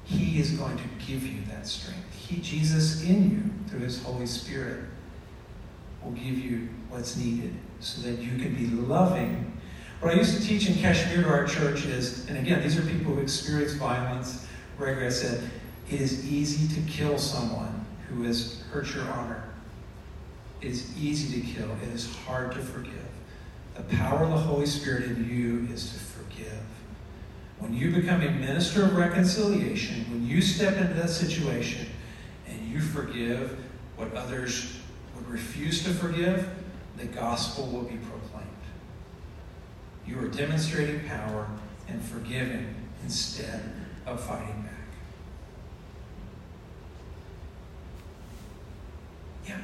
He 0.05 0.39
is 0.39 0.53
going 0.53 0.77
to 0.77 0.85
give 1.07 1.27
you 1.27 1.43
that 1.51 1.67
strength. 1.67 2.15
He, 2.15 2.41
Jesus 2.41 3.03
in 3.03 3.31
you, 3.31 3.69
through 3.69 3.81
his 3.81 4.03
Holy 4.03 4.27
Spirit, 4.27 4.85
will 6.03 6.13
give 6.13 6.39
you 6.39 6.69
what's 6.89 7.17
needed 7.17 7.55
so 7.81 8.03
that 8.03 8.21
you 8.21 8.39
can 8.39 8.55
be 8.55 8.67
loving. 8.67 9.52
What 10.03 10.15
I 10.15 10.17
used 10.17 10.37
to 10.37 10.45
teach 10.45 10.69
in 10.69 10.75
Kashmir 10.75 11.23
to 11.23 11.29
our 11.29 11.47
church 11.47 11.87
is, 11.87 12.29
and 12.29 12.37
again, 12.37 12.61
these 12.61 12.77
are 12.77 12.83
people 12.83 13.15
who 13.15 13.21
experience 13.21 13.75
violence. 13.75 14.49
Regularly, 14.77 15.07
I 15.07 15.11
said, 15.11 15.49
it 15.89 16.01
is 16.01 16.29
easy 16.29 16.67
to 16.75 16.91
kill 16.91 17.19
someone 17.19 17.87
who 18.09 18.25
has 18.25 18.63
hurt 18.73 18.93
your 18.97 19.05
honor. 19.05 19.45
It 20.61 20.73
is 20.73 20.99
easy 20.99 21.41
to 21.41 21.47
kill. 21.47 21.71
It 21.85 21.95
is 21.95 22.13
hard 22.27 22.51
to 22.51 22.59
forgive. 22.59 23.07
The 23.77 23.85
power 23.95 24.25
of 24.25 24.31
the 24.31 24.39
Holy 24.39 24.67
Spirit 24.67 25.05
in 25.05 25.31
you 25.31 25.73
is 25.73 25.93
to 25.93 25.99
forgive. 26.01 26.65
When 27.61 27.73
you 27.73 27.93
become 27.93 28.23
a 28.23 28.31
minister 28.33 28.83
of 28.83 28.97
reconciliation, 28.97 30.05
when 30.11 30.27
you 30.27 30.43
step 30.43 30.79
into 30.79 30.95
that 30.95 31.11
situation 31.11 31.87
and 32.49 32.61
you 32.69 32.81
forgive 32.81 33.57
what 33.95 34.13
others 34.15 34.81
would 35.15 35.31
refuse 35.31 35.85
to 35.85 35.91
forgive, 35.91 36.49
the 36.97 37.07
gospel 37.07 37.69
will 37.69 37.85
be 37.85 37.99
proclaimed. 37.99 38.22
You 40.07 40.19
are 40.19 40.29
demonstrating 40.29 41.01
power 41.09 41.47
and 41.89 42.03
forgiving 42.03 42.75
instead 43.05 43.63
of 44.07 44.21
fighting 44.21 44.63
back. 44.63 44.73
Yeah. 49.47 49.59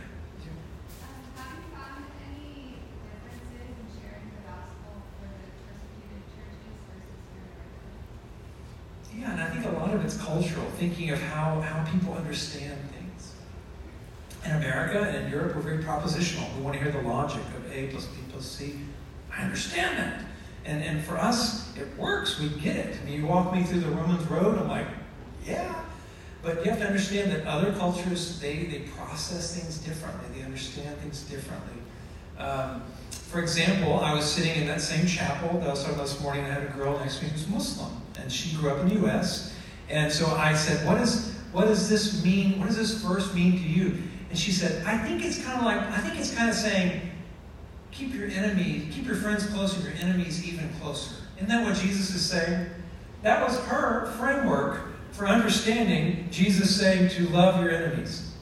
Yeah, 9.19 9.33
and 9.33 9.41
I 9.41 9.49
think 9.49 9.65
a 9.65 9.71
lot 9.71 9.93
of 9.93 10.05
it's 10.05 10.17
cultural, 10.17 10.65
thinking 10.77 11.11
of 11.11 11.21
how, 11.21 11.61
how 11.61 11.85
people 11.91 12.15
understand 12.15 12.79
things. 12.91 13.33
In 14.45 14.53
America 14.53 15.01
and 15.01 15.27
in 15.27 15.33
Europe, 15.33 15.57
we're 15.57 15.63
very 15.63 15.83
propositional. 15.83 16.55
We 16.57 16.63
want 16.63 16.77
to 16.77 16.83
hear 16.83 16.93
the 16.93 17.07
logic 17.07 17.43
of 17.57 17.73
A 17.73 17.89
plus 17.89 18.07
B 18.07 18.19
plus 18.31 18.47
C. 18.47 18.79
I 19.37 19.43
understand 19.43 19.99
that. 19.99 20.28
And, 20.69 20.85
and 20.85 21.03
for 21.03 21.17
us, 21.17 21.75
it 21.79 21.89
works. 21.97 22.39
We 22.39 22.51
get 22.51 22.77
it. 22.77 23.03
Mean, 23.07 23.21
you 23.21 23.27
walk 23.27 23.55
me 23.55 23.63
through 23.63 23.81
the 23.81 23.89
Romans 23.89 24.29
road, 24.31 24.59
I'm 24.59 24.69
like, 24.69 24.87
yeah. 25.47 25.83
But 26.43 26.63
you 26.63 26.71
have 26.71 26.79
to 26.81 26.87
understand 26.87 27.33
that 27.33 27.47
other 27.47 27.73
cultures, 27.73 28.39
they, 28.39 28.65
they 28.65 28.81
process 28.81 29.59
things 29.59 29.79
differently. 29.79 30.27
They 30.39 30.45
understand 30.45 30.95
things 30.99 31.23
differently. 31.23 31.83
Um, 32.39 32.83
for 33.11 33.41
example, 33.41 33.99
I 34.01 34.13
was 34.13 34.31
sitting 34.31 34.61
in 34.61 34.67
that 34.67 34.83
same 34.83 35.07
chapel 35.07 35.59
that 35.59 35.69
I 35.69 35.71
was 35.71 35.81
talking 35.81 35.95
about 35.95 36.07
this 36.07 36.21
morning. 36.21 36.45
I 36.45 36.49
had 36.49 36.63
a 36.65 36.73
girl 36.73 36.99
next 36.99 37.19
to 37.19 37.25
me 37.25 37.31
who's 37.31 37.49
Muslim, 37.49 37.91
and 38.21 38.31
she 38.31 38.55
grew 38.57 38.71
up 38.71 38.81
in 38.81 38.89
the 38.91 38.95
U.S. 39.07 39.55
And 39.89 40.13
so 40.13 40.27
I 40.27 40.55
said, 40.55 40.87
"What 40.87 41.01
is 41.01 41.35
what 41.53 41.65
does 41.65 41.89
this 41.89 42.23
mean? 42.25 42.59
What 42.59 42.69
does 42.69 42.77
this 42.77 43.03
verse 43.03 43.35
mean 43.35 43.53
to 43.53 43.69
you?" 43.69 44.03
And 44.31 44.39
she 44.39 44.53
said, 44.53 44.85
"I 44.87 44.97
think 44.99 45.25
it's 45.25 45.43
kind 45.43 45.59
of 45.59 45.65
like 45.65 45.79
I 45.79 45.99
think 45.99 46.19
it's 46.19 46.35
kind 46.35 46.49
of 46.49 46.55
saying, 46.55 47.08
keep 47.91 48.15
your 48.15 48.29
enemies, 48.29 48.95
keep 48.95 49.07
your 49.07 49.17
friends 49.17 49.47
close, 49.47 49.75
and 49.77 49.85
your 49.85 49.95
enemies 49.95 50.47
even 50.47 50.69
closer." 50.81 51.15
Isn't 51.37 51.49
that 51.49 51.65
what 51.65 51.77
Jesus 51.77 52.15
is 52.15 52.29
saying? 52.29 52.69
That 53.23 53.47
was 53.47 53.59
her 53.67 54.07
framework 54.19 54.81
for 55.13 55.27
understanding 55.27 56.29
Jesus 56.31 56.79
saying 56.79 57.11
to 57.11 57.29
love 57.31 57.61
your 57.61 57.71
enemies. 57.71 58.33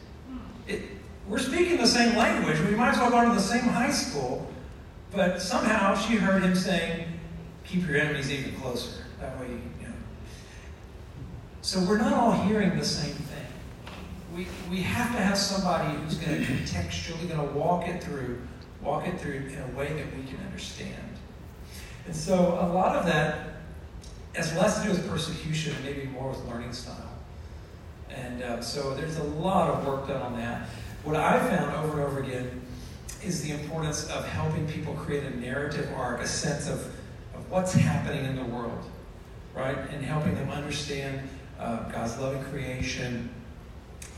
It, 0.67 0.83
we're 1.29 1.39
speaking 1.39 1.79
the 1.79 1.87
same 1.87 2.17
language. 2.17 2.59
We 2.61 2.75
might 2.75 2.91
as 2.91 2.99
well 2.99 3.11
go 3.11 3.29
to 3.29 3.35
the 3.35 3.41
same 3.41 3.63
high 3.63 3.91
school. 3.91 4.47
But 5.13 5.41
somehow 5.41 5.95
she 5.95 6.17
heard 6.17 6.43
him 6.43 6.55
saying, 6.55 7.07
keep 7.65 7.87
your 7.87 7.97
enemies 7.97 8.31
even 8.31 8.55
closer. 8.61 9.05
That 9.21 9.39
way, 9.41 9.49
you 9.49 9.87
know. 9.87 9.95
So 11.63 11.81
we're 11.81 11.99
not 11.99 12.13
all 12.13 12.33
hearing 12.33 12.77
the 12.77 12.85
same 12.85 13.15
thing. 13.15 13.47
We, 14.35 14.47
we 14.71 14.83
have 14.83 15.15
to 15.17 15.23
have 15.23 15.39
somebody 15.39 15.97
who's 15.97 16.17
going 16.17 16.45
to 16.45 16.53
contextually 16.53 17.29
going 17.29 17.49
to 17.49 17.55
walk 17.55 17.89
it 17.89 18.03
through, 18.03 18.41
walk 18.87 19.07
it 19.07 19.21
through 19.21 19.35
in 19.35 19.59
a 19.59 19.79
way 19.79 19.93
that 19.93 20.17
we 20.17 20.23
can 20.25 20.39
understand. 20.47 20.95
And 22.07 22.15
so 22.15 22.59
a 22.61 22.69
lot 22.73 22.97
of 22.97 23.05
that 23.07 23.49
has 24.35 24.55
less 24.55 24.81
to 24.81 24.87
do 24.87 24.91
with 24.91 25.09
persecution 25.09 25.75
and 25.75 25.85
maybe 25.85 26.07
more 26.07 26.31
with 26.31 26.45
learning 26.47 26.73
style. 26.73 27.11
And 28.11 28.43
uh, 28.43 28.63
so 28.63 28.95
there's 28.95 29.17
a 29.17 29.25
lot 29.25 29.71
of 29.71 29.87
work 29.87 30.07
done 30.07 30.23
on 30.23 30.37
that. 30.37 30.69
What 31.03 31.17
I 31.17 31.39
found 31.49 31.75
over 31.75 32.01
and 32.01 32.09
over 32.09 32.23
again 32.23 32.63
is 33.25 33.43
the 33.43 33.53
importance 33.53 34.09
of 34.11 34.27
helping 34.29 34.67
people 34.69 34.95
create 34.95 35.25
a 35.25 35.37
narrative 35.37 35.91
arc, 35.97 36.21
a 36.21 36.27
sense 36.27 36.69
of, 36.69 36.81
of 37.35 37.51
what's 37.51 37.73
happening 37.73 38.25
in 38.25 38.37
the 38.37 38.45
world, 38.45 38.85
right? 39.55 39.77
And 39.93 40.05
helping 40.05 40.35
them 40.35 40.51
understand 40.51 41.29
uh, 41.59 41.89
God's 41.91 42.19
loving 42.19 42.45
creation, 42.45 43.31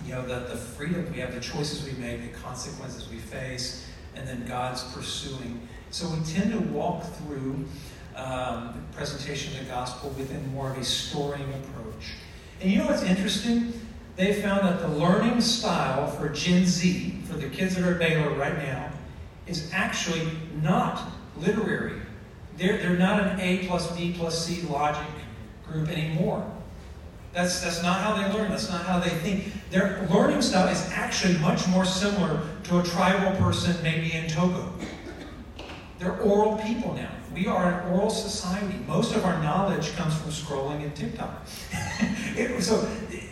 you 0.04 0.12
know, 0.12 0.22
the, 0.22 0.40
the 0.40 0.56
freedom 0.56 1.10
we 1.12 1.20
have, 1.20 1.34
the 1.34 1.40
choices 1.40 1.84
we 1.84 1.92
make, 1.98 2.20
the 2.32 2.38
consequences 2.38 3.08
we 3.08 3.18
face, 3.18 3.87
and 4.18 4.28
then 4.28 4.44
God's 4.46 4.82
pursuing. 4.92 5.66
So 5.90 6.08
we 6.08 6.20
tend 6.24 6.52
to 6.52 6.58
walk 6.72 7.04
through 7.14 7.64
um, 8.16 8.84
the 8.90 8.96
presentation 8.96 9.54
of 9.54 9.66
the 9.66 9.72
gospel 9.72 10.10
within 10.10 10.52
more 10.52 10.70
of 10.70 10.76
a 10.76 10.84
storying 10.84 11.48
approach. 11.48 12.14
And 12.60 12.70
you 12.70 12.78
know 12.78 12.86
what's 12.86 13.04
interesting? 13.04 13.72
they 14.18 14.42
found 14.42 14.66
that 14.66 14.80
the 14.80 14.88
learning 14.88 15.40
style 15.40 16.08
for 16.08 16.28
Gen 16.28 16.66
Z, 16.66 17.20
for 17.26 17.34
the 17.34 17.48
kids 17.48 17.76
that 17.76 17.84
are 17.84 17.92
at 17.92 18.00
Baylor 18.00 18.30
right 18.34 18.58
now, 18.58 18.90
is 19.46 19.70
actually 19.72 20.28
not 20.60 21.08
literary. 21.36 22.00
They're, 22.56 22.78
they're 22.78 22.98
not 22.98 23.22
an 23.22 23.38
A 23.38 23.64
plus 23.68 23.96
B 23.96 24.12
plus 24.18 24.44
C 24.44 24.62
logic 24.62 25.06
group 25.64 25.88
anymore. 25.88 26.44
That's, 27.32 27.60
that's 27.60 27.82
not 27.82 28.00
how 28.00 28.14
they 28.14 28.32
learn. 28.32 28.50
That's 28.50 28.70
not 28.70 28.84
how 28.84 28.98
they 28.98 29.10
think. 29.10 29.52
Their 29.70 30.06
learning 30.10 30.42
style 30.42 30.68
is 30.68 30.88
actually 30.92 31.38
much 31.38 31.66
more 31.68 31.84
similar 31.84 32.40
to 32.64 32.80
a 32.80 32.82
tribal 32.82 33.36
person 33.38 33.76
maybe 33.82 34.12
in 34.12 34.28
Togo. 34.28 34.72
They're 35.98 36.18
oral 36.20 36.58
people 36.58 36.94
now. 36.94 37.10
We 37.34 37.46
are 37.46 37.80
an 37.80 37.92
oral 37.92 38.10
society. 38.10 38.78
Most 38.86 39.14
of 39.14 39.24
our 39.24 39.42
knowledge 39.42 39.94
comes 39.96 40.16
from 40.16 40.30
scrolling 40.30 40.82
and 40.82 40.94
TikTok. 40.94 41.46
it, 42.36 42.62
so 42.62 42.78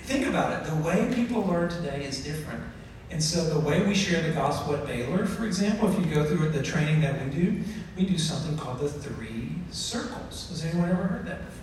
think 0.04 0.26
about 0.26 0.52
it. 0.52 0.70
The 0.70 0.76
way 0.76 1.12
people 1.14 1.42
learn 1.42 1.70
today 1.70 2.04
is 2.04 2.22
different. 2.22 2.62
And 3.10 3.22
so 3.22 3.44
the 3.44 3.60
way 3.60 3.86
we 3.86 3.94
share 3.94 4.20
the 4.20 4.34
gospel 4.34 4.74
at 4.74 4.84
Baylor, 4.84 5.26
for 5.26 5.46
example, 5.46 5.88
if 5.88 5.98
you 5.98 6.12
go 6.12 6.24
through 6.24 6.50
the 6.50 6.62
training 6.62 7.00
that 7.02 7.24
we 7.24 7.30
do, 7.30 7.62
we 7.96 8.04
do 8.04 8.18
something 8.18 8.58
called 8.58 8.80
the 8.80 8.88
three 8.88 9.50
circles. 9.70 10.48
Has 10.50 10.64
anyone 10.64 10.90
ever 10.90 11.04
heard 11.04 11.26
that 11.26 11.44
before? 11.46 11.55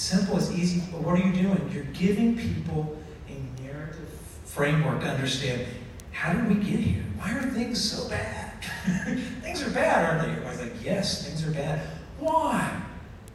It's 0.00 0.08
simple, 0.08 0.38
it's 0.38 0.50
easy, 0.52 0.82
but 0.90 1.02
what 1.02 1.20
are 1.20 1.22
you 1.22 1.30
doing? 1.30 1.70
You're 1.74 1.84
giving 1.92 2.34
people 2.34 2.96
a 3.28 3.62
narrative 3.62 4.08
framework 4.46 5.02
to 5.02 5.10
understand 5.10 5.66
how 6.10 6.32
did 6.32 6.48
we 6.48 6.54
get 6.54 6.80
here? 6.80 7.02
Why 7.18 7.32
are 7.34 7.42
things 7.42 7.78
so 7.78 8.08
bad? 8.08 8.64
things 9.42 9.62
are 9.62 9.68
bad, 9.68 10.08
aren't 10.08 10.22
they? 10.22 10.30
Everybody's 10.30 10.60
like, 10.62 10.82
yes, 10.82 11.26
things 11.26 11.46
are 11.46 11.50
bad. 11.50 11.86
Why? 12.18 12.80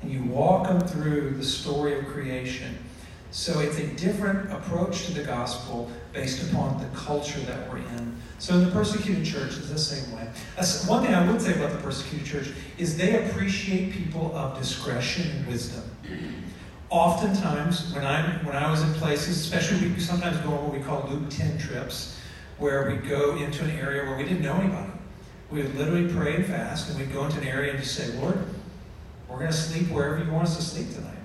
And 0.02 0.12
you 0.12 0.24
walk 0.24 0.68
them 0.68 0.82
through 0.82 1.36
the 1.38 1.44
story 1.44 2.00
of 2.00 2.08
creation. 2.08 2.76
So 3.30 3.60
it's 3.60 3.78
a 3.78 3.86
different 3.90 4.52
approach 4.52 5.06
to 5.06 5.14
the 5.14 5.24
gospel 5.24 5.92
based 6.14 6.50
upon 6.50 6.82
the 6.82 6.88
culture 6.98 7.42
that 7.42 7.70
we're 7.70 7.78
in. 7.78 8.18
So 8.40 8.56
in 8.56 8.66
the 8.66 8.72
persecuted 8.72 9.24
church 9.24 9.52
is 9.52 9.70
the 9.70 9.78
same 9.78 10.16
way. 10.16 10.28
One 10.88 11.04
thing 11.04 11.14
I 11.14 11.32
would 11.32 11.40
say 11.40 11.54
about 11.54 11.74
the 11.74 11.84
persecuted 11.84 12.26
church 12.26 12.56
is 12.80 12.98
they 12.98 13.24
appreciate 13.24 13.94
people 13.94 14.36
of 14.36 14.58
discretion 14.58 15.30
and 15.30 15.46
wisdom 15.46 15.84
oftentimes 16.96 17.94
when 17.94 18.06
I'm 18.06 18.46
when 18.46 18.56
I 18.56 18.72
was 18.72 18.82
in 18.82 18.94
places, 18.94 19.38
especially 19.38 19.90
we 19.90 20.00
sometimes 20.00 20.38
go 20.38 20.52
on 20.54 20.64
what 20.64 20.74
we 20.74 20.80
call 20.80 21.06
Luke 21.10 21.30
10 21.30 21.58
trips, 21.58 22.18
where 22.58 22.90
we 22.90 22.96
go 22.96 23.36
into 23.36 23.66
an 23.66 23.72
area 23.72 24.06
where 24.06 24.16
we 24.16 24.24
didn't 24.24 24.42
know 24.42 24.54
anybody. 24.54 24.92
We 25.52 25.62
would 25.62 25.76
literally 25.76 26.12
pray 26.12 26.36
and 26.36 26.46
fast, 26.46 26.90
and 26.90 26.98
we'd 26.98 27.12
go 27.12 27.26
into 27.26 27.40
an 27.42 27.48
area 27.48 27.72
and 27.72 27.80
just 27.80 27.96
say, 27.96 28.18
Lord, 28.20 28.40
we're 29.28 29.40
going 29.40 29.52
to 29.52 29.58
sleep 29.58 29.90
wherever 29.90 30.24
you 30.24 30.32
want 30.32 30.48
us 30.48 30.56
to 30.56 30.64
sleep 30.64 30.90
tonight. 30.94 31.18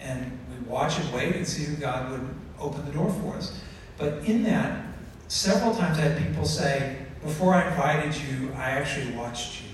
And 0.00 0.38
we 0.50 0.68
watch 0.68 0.98
and 0.98 1.12
wait 1.14 1.34
and 1.34 1.46
see 1.46 1.64
who 1.64 1.76
God 1.76 2.10
would 2.10 2.28
open 2.60 2.84
the 2.84 2.92
door 2.92 3.10
for 3.10 3.36
us. 3.36 3.58
But 3.96 4.24
in 4.24 4.42
that, 4.44 4.84
several 5.28 5.74
times 5.74 5.98
I 5.98 6.02
had 6.02 6.22
people 6.22 6.44
say, 6.44 6.98
before 7.22 7.54
I 7.54 7.68
invited 7.68 8.14
you, 8.14 8.52
I 8.54 8.70
actually 8.70 9.16
watched 9.16 9.62
you. 9.62 9.70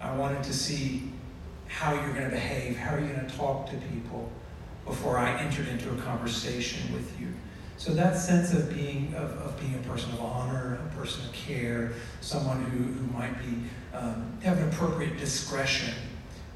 I 0.00 0.14
wanted 0.16 0.42
to 0.42 0.52
see 0.52 1.12
how 1.68 1.94
you're 1.94 2.12
going 2.12 2.24
to 2.24 2.30
behave, 2.30 2.76
how 2.76 2.96
are 2.96 3.00
you 3.00 3.06
going 3.06 3.26
to 3.26 3.36
talk 3.36 3.70
to 3.70 3.76
people 3.76 4.30
before 4.84 5.18
I 5.18 5.40
entered 5.40 5.68
into 5.68 5.90
a 5.90 5.96
conversation 5.96 6.92
with 6.92 7.20
you. 7.20 7.28
So 7.76 7.92
that 7.94 8.16
sense 8.16 8.52
of 8.52 8.72
being 8.74 9.12
of, 9.14 9.30
of 9.38 9.58
being 9.60 9.74
a 9.74 9.88
person 9.88 10.12
of 10.12 10.20
honor, 10.20 10.78
a 10.86 10.96
person 10.96 11.24
of 11.24 11.32
care, 11.32 11.92
someone 12.20 12.64
who, 12.64 12.84
who 12.84 13.18
might 13.18 13.36
be 13.38 13.64
um, 13.92 14.38
have 14.42 14.58
an 14.58 14.68
appropriate 14.68 15.18
discretion, 15.18 15.94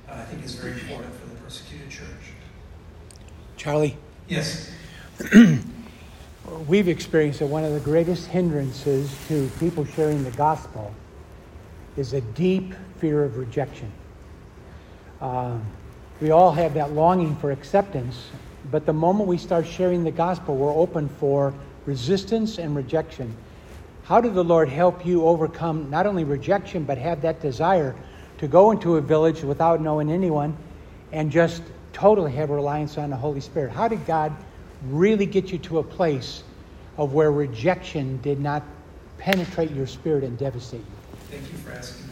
uh, 0.08 0.12
I 0.12 0.24
think 0.24 0.44
is 0.44 0.54
very 0.54 0.72
important 0.72 1.12
for 1.14 1.28
the 1.28 1.34
persecuted 1.36 1.90
church. 1.90 2.06
Charlie. 3.56 3.96
Yes. 4.28 4.70
We've 6.66 6.88
experienced 6.88 7.40
that 7.40 7.46
one 7.46 7.64
of 7.64 7.72
the 7.72 7.80
greatest 7.80 8.28
hindrances 8.28 9.14
to 9.28 9.50
people 9.58 9.84
sharing 9.84 10.24
the 10.24 10.30
gospel 10.30 10.94
is 11.96 12.12
a 12.12 12.20
deep 12.20 12.74
fear 12.98 13.24
of 13.24 13.36
rejection. 13.36 13.92
Um, 15.20 15.66
we 16.20 16.30
all 16.30 16.52
have 16.52 16.74
that 16.74 16.92
longing 16.92 17.36
for 17.36 17.50
acceptance, 17.52 18.30
but 18.70 18.86
the 18.86 18.92
moment 18.92 19.28
we 19.28 19.38
start 19.38 19.66
sharing 19.66 20.04
the 20.04 20.10
gospel, 20.10 20.56
we're 20.56 20.74
open 20.74 21.08
for 21.08 21.54
resistance 21.86 22.58
and 22.58 22.74
rejection. 22.74 23.34
How 24.04 24.20
did 24.20 24.34
the 24.34 24.44
Lord 24.44 24.68
help 24.68 25.06
you 25.06 25.26
overcome 25.26 25.90
not 25.90 26.06
only 26.06 26.24
rejection, 26.24 26.84
but 26.84 26.98
have 26.98 27.22
that 27.22 27.40
desire 27.40 27.94
to 28.38 28.48
go 28.48 28.70
into 28.70 28.96
a 28.96 29.00
village 29.00 29.42
without 29.42 29.80
knowing 29.80 30.10
anyone 30.10 30.56
and 31.12 31.30
just 31.30 31.62
totally 31.92 32.32
have 32.32 32.50
reliance 32.50 32.98
on 32.98 33.10
the 33.10 33.16
Holy 33.16 33.40
Spirit? 33.40 33.72
How 33.72 33.86
did 33.86 34.04
God 34.06 34.32
really 34.86 35.26
get 35.26 35.52
you 35.52 35.58
to 35.58 35.78
a 35.78 35.82
place 35.82 36.42
of 36.96 37.12
where 37.12 37.30
rejection 37.30 38.20
did 38.22 38.40
not 38.40 38.62
penetrate 39.18 39.70
your 39.70 39.86
spirit 39.86 40.24
and 40.24 40.36
devastate 40.38 40.80
you? 40.80 41.28
Thank 41.30 41.52
you 41.52 41.58
for 41.58 41.72
asking. 41.72 42.07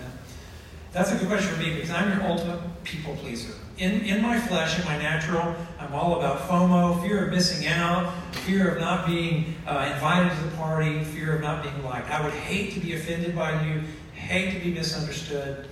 That's 0.96 1.12
a 1.12 1.16
good 1.16 1.28
question 1.28 1.54
for 1.54 1.60
me 1.60 1.74
because 1.74 1.90
I'm 1.90 2.10
your 2.10 2.26
ultimate 2.26 2.58
people 2.84 3.14
pleaser 3.16 3.52
in, 3.78 4.00
in 4.02 4.22
my 4.22 4.40
flesh, 4.40 4.78
in 4.78 4.84
my 4.86 4.96
natural, 4.96 5.54
I'm 5.78 5.92
all 5.92 6.18
about 6.18 6.48
FOMO, 6.48 7.02
fear 7.02 7.26
of 7.26 7.30
missing 7.30 7.66
out, 7.68 8.12
fear 8.32 8.74
of 8.74 8.80
not 8.80 9.06
being 9.06 9.54
uh, 9.66 9.90
invited 9.92 10.34
to 10.36 10.44
the 10.44 10.56
party, 10.56 11.04
fear 11.04 11.34
of 11.34 11.42
not 11.42 11.62
being 11.62 11.84
liked. 11.84 12.10
I 12.10 12.24
would 12.24 12.32
hate 12.32 12.72
to 12.72 12.80
be 12.80 12.94
offended 12.94 13.36
by 13.36 13.62
you, 13.66 13.82
hate 14.14 14.54
to 14.54 14.64
be 14.64 14.72
misunderstood. 14.72 15.68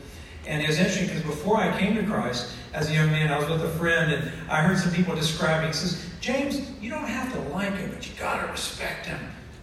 And 0.47 0.63
it 0.63 0.69
was 0.69 0.77
interesting 0.77 1.07
because 1.07 1.23
before 1.23 1.57
I 1.57 1.79
came 1.79 1.97
to 1.97 2.03
Christ, 2.03 2.55
as 2.75 2.91
a 2.91 2.93
young 2.93 3.11
man, 3.11 3.33
I 3.33 3.39
was 3.39 3.49
with 3.49 3.63
a 3.63 3.79
friend, 3.79 4.13
and 4.13 4.31
I 4.51 4.61
heard 4.61 4.77
some 4.77 4.93
people 4.93 5.15
describing. 5.15 5.69
He 5.69 5.73
says, 5.73 6.07
James, 6.21 6.61
you 6.83 6.91
don't 6.91 7.07
have 7.07 7.33
to 7.33 7.41
like 7.49 7.75
him, 7.75 7.91
but 7.91 8.07
you 8.07 8.15
got 8.19 8.45
to 8.45 8.53
respect 8.53 9.07
him. 9.07 9.19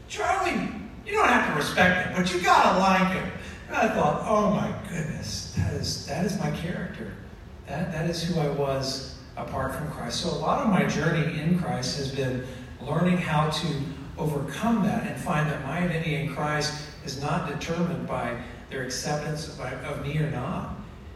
Charlie, 0.07 0.67
you 1.05 1.13
don't 1.13 1.27
have 1.27 1.47
to 1.51 1.55
respect 1.55 2.07
him, 2.07 2.15
but 2.15 2.33
you 2.33 2.41
got 2.41 2.73
to 2.73 2.79
like 2.79 3.13
him. 3.13 3.31
And 3.67 3.77
I 3.77 3.93
thought, 3.93 4.23
oh 4.27 4.49
my 4.51 4.73
goodness, 4.89 5.40
that 5.71 5.79
is, 5.79 6.05
that 6.07 6.25
is 6.25 6.37
my 6.37 6.51
character. 6.51 7.13
That, 7.67 7.91
that 7.93 8.09
is 8.09 8.21
who 8.21 8.39
I 8.39 8.49
was 8.49 9.17
apart 9.37 9.73
from 9.73 9.89
Christ. 9.91 10.21
So 10.21 10.29
a 10.29 10.35
lot 10.35 10.61
of 10.61 10.67
my 10.67 10.83
journey 10.85 11.39
in 11.39 11.57
Christ 11.59 11.97
has 11.97 12.13
been 12.13 12.45
learning 12.81 13.17
how 13.17 13.49
to 13.49 13.67
overcome 14.17 14.83
that 14.83 15.07
and 15.07 15.19
find 15.19 15.49
that 15.49 15.63
my 15.63 15.79
identity 15.79 16.15
in 16.15 16.35
Christ 16.35 16.73
is 17.05 17.21
not 17.21 17.47
determined 17.47 18.05
by 18.05 18.37
their 18.69 18.83
acceptance 18.83 19.47
of, 19.47 19.59
of 19.61 20.05
me 20.05 20.17
or 20.17 20.29
not. 20.29 20.75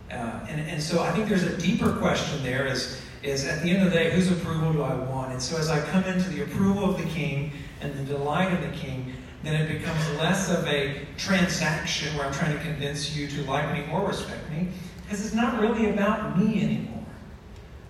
Uh, 0.10 0.46
and, 0.48 0.62
and 0.62 0.82
so 0.82 1.04
I 1.04 1.12
think 1.12 1.28
there's 1.28 1.44
a 1.44 1.58
deeper 1.58 1.92
question 1.92 2.42
there 2.42 2.66
is, 2.66 3.02
is 3.24 3.46
at 3.46 3.62
the 3.62 3.70
end 3.70 3.86
of 3.86 3.92
the 3.92 3.98
day, 3.98 4.12
whose 4.12 4.32
approval 4.32 4.72
do 4.72 4.84
I 4.84 4.96
want? 4.96 5.34
And 5.34 5.42
so 5.42 5.58
as 5.58 5.70
I 5.70 5.82
come 5.88 6.06
into 6.06 6.30
the 6.30 6.44
approval 6.44 6.90
of 6.90 6.98
the 6.98 7.10
king 7.10 7.52
and 7.82 7.94
the 7.94 8.04
delight 8.04 8.54
of 8.54 8.62
the 8.62 8.78
king, 8.78 9.14
then 9.46 9.62
it 9.62 9.80
becomes 9.80 10.10
less 10.18 10.50
of 10.50 10.68
a 10.68 11.06
transaction 11.18 12.16
where 12.18 12.26
I'm 12.26 12.34
trying 12.34 12.58
to 12.58 12.64
convince 12.64 13.16
you 13.16 13.28
to 13.28 13.44
like 13.44 13.72
me 13.74 13.86
or 13.92 14.08
respect 14.08 14.50
me, 14.50 14.70
because 15.04 15.24
it's 15.24 15.36
not 15.36 15.62
really 15.62 15.90
about 15.90 16.38
me 16.38 16.64
anymore. 16.64 17.04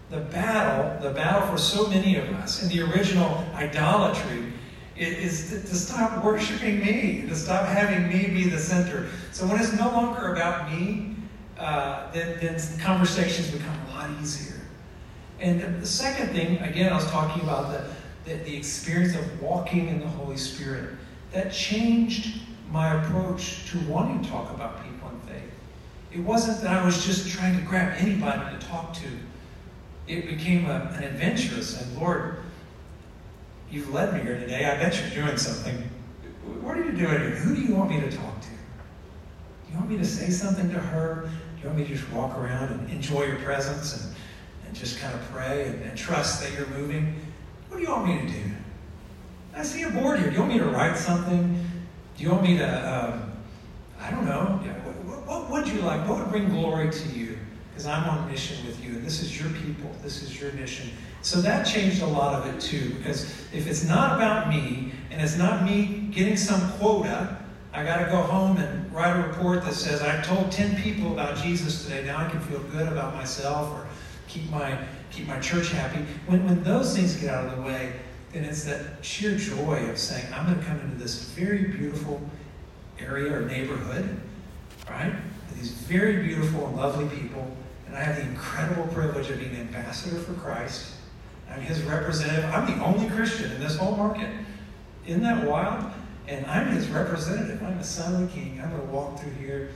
The 0.10 0.20
battle, 0.20 1.02
the 1.02 1.16
battle 1.16 1.48
for 1.48 1.58
so 1.58 1.88
many 1.88 2.18
of 2.18 2.30
us 2.36 2.62
in 2.62 2.70
the 2.70 2.82
original 2.92 3.46
idolatry 3.54 4.52
is 4.98 5.50
to, 5.50 5.60
to 5.62 5.76
stop 5.76 6.24
worshiping 6.24 6.80
me, 6.80 7.26
to 7.28 7.36
stop 7.36 7.68
having 7.68 8.08
me 8.08 8.28
be 8.28 8.50
the 8.50 8.60
center. 8.60 9.08
So 9.32 9.46
when 9.46 9.60
it's 9.60 9.74
no 9.74 9.90
longer 9.92 10.34
about 10.34 10.72
me, 10.72 11.16
uh, 11.58 12.12
then, 12.12 12.38
then 12.40 12.60
conversations 12.80 13.50
become 13.52 13.78
a 13.88 13.92
lot 13.92 14.10
easier. 14.22 14.60
And 15.40 15.82
the 15.82 15.88
second 15.88 16.30
thing, 16.30 16.60
again, 16.60 16.92
I 16.92 16.96
was 16.96 17.10
talking 17.12 17.44
about 17.44 17.72
the, 17.72 18.30
the, 18.30 18.44
the 18.44 18.56
experience 18.56 19.16
of 19.16 19.42
walking 19.42 19.88
in 19.88 20.00
the 20.00 20.08
Holy 20.08 20.38
Spirit. 20.38 20.92
That 21.36 21.52
changed 21.52 22.40
my 22.72 23.04
approach 23.04 23.70
to 23.70 23.80
wanting 23.90 24.24
to 24.24 24.30
talk 24.30 24.52
about 24.52 24.82
people 24.86 25.10
and 25.10 25.22
faith. 25.24 25.52
it 26.14 26.20
wasn't 26.20 26.62
that 26.62 26.72
I 26.72 26.86
was 26.86 27.06
just 27.06 27.28
trying 27.28 27.60
to 27.60 27.66
grab 27.66 27.94
anybody 27.98 28.58
to 28.58 28.66
talk 28.66 28.94
to. 28.94 29.08
It 30.08 30.30
became 30.30 30.70
a, 30.70 30.96
an 30.96 31.04
adventure. 31.04 31.56
And 31.56 31.98
Lord, 31.98 32.38
you've 33.70 33.94
led 33.94 34.14
me 34.14 34.22
here 34.22 34.40
today. 34.40 34.64
I 34.64 34.78
bet 34.82 34.98
you're 34.98 35.26
doing 35.26 35.38
something. 35.38 35.76
What 36.62 36.78
are 36.78 36.86
you 36.86 36.94
doing 36.94 37.20
here? 37.20 37.32
Who 37.32 37.54
do 37.54 37.62
you 37.62 37.76
want 37.76 37.90
me 37.90 38.00
to 38.00 38.10
talk 38.10 38.40
to? 38.40 38.48
Do 38.48 39.74
you 39.74 39.78
want 39.78 39.90
me 39.90 39.98
to 39.98 40.06
say 40.06 40.30
something 40.30 40.70
to 40.70 40.80
her? 40.80 41.30
Do 41.58 41.62
you 41.64 41.68
want 41.68 41.80
me 41.80 41.86
to 41.86 41.96
just 41.96 42.10
walk 42.14 42.38
around 42.38 42.72
and 42.72 42.90
enjoy 42.90 43.24
your 43.24 43.40
presence 43.40 44.02
and, 44.02 44.16
and 44.66 44.74
just 44.74 45.00
kind 45.00 45.14
of 45.14 45.20
pray 45.32 45.68
and, 45.68 45.82
and 45.82 45.98
trust 45.98 46.42
that 46.42 46.54
you're 46.54 46.80
moving? 46.80 47.14
What 47.68 47.76
do 47.76 47.84
you 47.84 47.90
want 47.90 48.08
me 48.08 48.22
to 48.22 48.28
do? 48.28 48.55
I 49.56 49.64
see 49.64 49.84
a 49.84 49.90
board 49.90 50.20
here. 50.20 50.30
Do 50.30 50.34
you 50.34 50.42
want 50.42 50.54
me 50.54 50.60
to 50.60 50.66
write 50.66 50.98
something? 50.98 51.66
Do 52.18 52.24
you 52.24 52.32
want 52.32 52.44
me 52.44 52.58
to, 52.58 52.66
um, 52.66 53.32
I 54.00 54.12
don't 54.12 54.26
know, 54.26 54.60
what 55.26 55.50
would 55.50 55.68
you 55.68 55.82
like? 55.82 56.08
What 56.08 56.20
would 56.20 56.30
bring 56.30 56.50
glory 56.50 56.92
to 56.92 57.10
you? 57.10 57.38
Because 57.70 57.88
I'm 57.88 58.10
on 58.10 58.30
mission 58.30 58.66
with 58.66 58.84
you, 58.84 58.92
and 58.92 59.06
this 59.06 59.22
is 59.22 59.40
your 59.40 59.50
people, 59.50 59.90
this 60.02 60.24
is 60.24 60.40
your 60.40 60.52
mission. 60.54 60.92
So 61.22 61.42
that 61.42 61.66
changed 61.66 62.02
a 62.02 62.06
lot 62.06 62.34
of 62.34 62.54
it 62.54 62.62
too, 62.62 62.94
because 62.96 63.26
if 63.54 63.68
it's 63.68 63.84
not 63.84 64.16
about 64.16 64.50
me, 64.50 64.94
and 65.12 65.22
it's 65.22 65.38
not 65.38 65.64
me 65.64 66.10
getting 66.12 66.38
some 66.38 66.72
quota, 66.74 67.38
I 67.74 67.84
got 67.84 68.06
to 68.06 68.12
go 68.12 68.22
home 68.22 68.58
and 68.58 68.94
write 68.94 69.18
a 69.18 69.28
report 69.28 69.64
that 69.66 69.74
says 69.74 70.02
I 70.02 70.22
told 70.22 70.52
10 70.52 70.82
people 70.82 71.12
about 71.12 71.38
Jesus 71.38 71.84
today. 71.84 72.06
Now 72.06 72.26
I 72.26 72.30
can 72.30 72.40
feel 72.42 72.60
good 72.60 72.88
about 72.88 73.14
myself 73.14 73.70
or 73.74 73.86
keep 74.28 74.50
my 74.50 74.78
keep 75.12 75.28
my 75.28 75.40
church 75.40 75.72
happy. 75.72 76.00
When 76.28 76.46
when 76.46 76.64
those 76.64 76.96
things 76.96 77.16
get 77.18 77.34
out 77.34 77.48
of 77.48 77.58
the 77.58 77.62
way, 77.62 77.94
And 78.36 78.46
it's 78.46 78.66
that 78.66 79.04
sheer 79.04 79.38
joy 79.38 79.90
of 79.90 79.98
saying, 79.98 80.26
I'm 80.34 80.46
going 80.46 80.60
to 80.60 80.66
come 80.66 80.80
into 80.82 80.98
this 80.98 81.30
very 81.30 81.64
beautiful 81.64 82.22
area 83.00 83.34
or 83.34 83.42
neighborhood, 83.42 84.20
right? 84.90 85.16
These 85.56 85.72
very 85.72 86.22
beautiful 86.22 86.68
and 86.68 86.76
lovely 86.76 87.08
people. 87.18 87.50
And 87.88 87.96
I 87.96 88.02
have 88.02 88.18
the 88.18 88.24
incredible 88.24 88.88
privilege 88.94 89.30
of 89.30 89.40
being 89.40 89.56
an 89.56 89.62
ambassador 89.62 90.18
for 90.18 90.34
Christ. 90.34 90.96
I'm 91.50 91.62
his 91.62 91.82
representative. 91.84 92.46
I'm 92.54 92.78
the 92.78 92.84
only 92.84 93.10
Christian 93.10 93.52
in 93.52 93.62
this 93.62 93.78
whole 93.78 93.96
market. 93.96 94.30
Isn't 95.08 95.24
that 95.24 95.48
wild? 95.48 95.92
And 96.28 96.46
I'm 96.48 96.68
his 96.68 96.90
representative. 96.90 97.64
I'm 97.64 97.78
the 97.78 97.84
son 97.84 98.16
of 98.16 98.22
the 98.22 98.36
king. 98.40 98.60
I'm 98.62 98.70
going 98.70 98.82
to 98.82 98.94
walk 98.94 99.20
through 99.20 99.32
here 99.34 99.70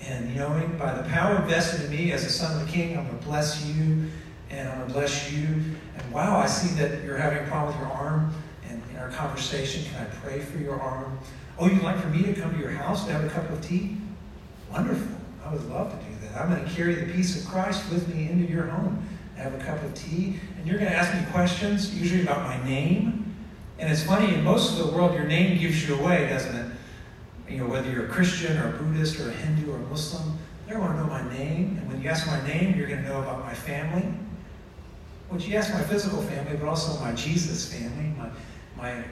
and 0.00 0.34
knowing 0.36 0.76
by 0.78 0.94
the 0.94 1.08
power 1.08 1.40
vested 1.42 1.84
in 1.84 1.90
me 1.90 2.12
as 2.12 2.24
a 2.24 2.30
son 2.30 2.60
of 2.60 2.66
the 2.66 2.72
king, 2.72 2.96
I'm 2.96 3.06
going 3.06 3.18
to 3.18 3.24
bless 3.24 3.64
you 3.66 4.08
and 4.50 4.68
I'm 4.68 4.78
going 4.78 4.88
to 4.88 4.94
bless 4.94 5.32
you. 5.32 5.46
And 5.46 6.12
wow, 6.12 6.38
I 6.38 6.46
see 6.46 6.74
that 6.80 7.02
you're 7.04 7.16
having 7.16 7.38
a 7.38 7.46
problem 7.48 7.72
with 7.72 7.86
your 7.86 7.96
arm. 7.96 8.32
And 8.68 8.82
in 8.90 8.96
our 8.96 9.10
conversation, 9.10 9.84
can 9.84 10.02
I 10.02 10.04
pray 10.04 10.40
for 10.40 10.58
your 10.58 10.80
arm? 10.80 11.18
Oh, 11.58 11.68
you'd 11.68 11.82
like 11.82 12.00
for 12.00 12.08
me 12.08 12.22
to 12.22 12.34
come 12.34 12.52
to 12.52 12.58
your 12.58 12.70
house 12.70 13.04
to 13.06 13.12
have 13.12 13.24
a 13.24 13.28
cup 13.28 13.48
of 13.50 13.60
tea? 13.66 13.96
Wonderful. 14.70 15.16
I 15.44 15.52
would 15.52 15.68
love 15.70 15.90
to 15.90 15.96
do 16.04 16.12
that. 16.22 16.40
I'm 16.40 16.50
going 16.50 16.64
to 16.64 16.70
carry 16.74 16.94
the 16.94 17.12
peace 17.12 17.40
of 17.40 17.48
Christ 17.50 17.90
with 17.90 18.12
me 18.14 18.28
into 18.28 18.52
your 18.52 18.66
home, 18.66 19.06
have 19.36 19.54
a 19.54 19.58
cup 19.58 19.82
of 19.82 19.94
tea. 19.94 20.38
And 20.58 20.66
you're 20.66 20.78
going 20.78 20.90
to 20.90 20.96
ask 20.96 21.14
me 21.14 21.24
questions, 21.32 21.94
usually 21.98 22.22
about 22.22 22.42
my 22.42 22.62
name. 22.64 23.34
And 23.78 23.92
it's 23.92 24.02
funny, 24.02 24.34
in 24.34 24.42
most 24.42 24.78
of 24.78 24.86
the 24.86 24.92
world, 24.92 25.14
your 25.14 25.24
name 25.24 25.58
gives 25.58 25.88
you 25.88 25.94
away, 25.96 26.28
doesn't 26.28 26.54
it? 26.54 26.72
You 27.48 27.58
know, 27.58 27.66
whether 27.66 27.90
you're 27.90 28.06
a 28.06 28.08
Christian 28.08 28.58
or 28.58 28.70
a 28.70 28.72
Buddhist 28.72 29.20
or 29.20 29.28
a 29.30 29.32
Hindu 29.32 29.70
or 29.70 29.76
a 29.76 29.86
Muslim, 29.86 30.36
they 30.66 30.76
want 30.76 30.96
to 30.96 31.02
know 31.02 31.08
my 31.08 31.28
name. 31.32 31.78
And 31.80 31.88
when 31.88 32.02
you 32.02 32.08
ask 32.08 32.26
my 32.26 32.44
name, 32.46 32.76
you're 32.76 32.88
going 32.88 33.02
to 33.02 33.08
know 33.08 33.20
about 33.20 33.40
my 33.40 33.54
family. 33.54 34.04
Well, 35.30 35.40
yes, 35.40 35.72
my 35.72 35.82
physical 35.82 36.22
family, 36.22 36.56
but 36.56 36.68
also 36.68 37.00
my 37.00 37.12
Jesus 37.12 37.72
family, 37.72 38.14
my, 38.16 38.28
my 38.76 39.04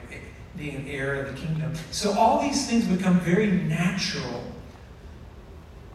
being 0.55 0.89
heir 0.89 1.15
of 1.15 1.35
the 1.35 1.41
kingdom. 1.41 1.73
So 1.91 2.17
all 2.17 2.41
these 2.41 2.69
things 2.69 2.85
become 2.85 3.19
very 3.19 3.51
natural. 3.51 4.43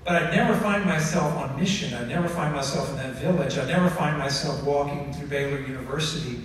But 0.04 0.22
I 0.22 0.34
never 0.34 0.58
find 0.58 0.84
myself 0.84 1.34
on 1.36 1.58
mission. 1.58 1.94
I 1.94 2.04
never 2.04 2.28
find 2.28 2.54
myself 2.54 2.90
in 2.90 2.96
that 2.96 3.14
village. 3.14 3.58
I 3.58 3.66
never 3.66 3.88
find 3.88 4.18
myself 4.18 4.62
walking 4.64 5.12
through 5.12 5.28
Baylor 5.28 5.60
University 5.60 6.40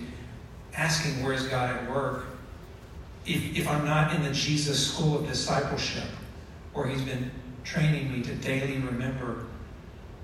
asking, 0.74 1.22
Where's 1.22 1.46
God 1.48 1.74
at 1.74 1.90
work? 1.90 2.26
If, 3.26 3.56
if 3.56 3.68
I'm 3.68 3.84
not 3.84 4.14
in 4.14 4.22
the 4.22 4.32
Jesus 4.32 4.92
School 4.92 5.18
of 5.18 5.26
Discipleship, 5.26 6.04
where 6.72 6.86
He's 6.86 7.02
been 7.02 7.30
training 7.64 8.12
me 8.12 8.22
to 8.22 8.34
daily 8.36 8.78
remember 8.78 9.46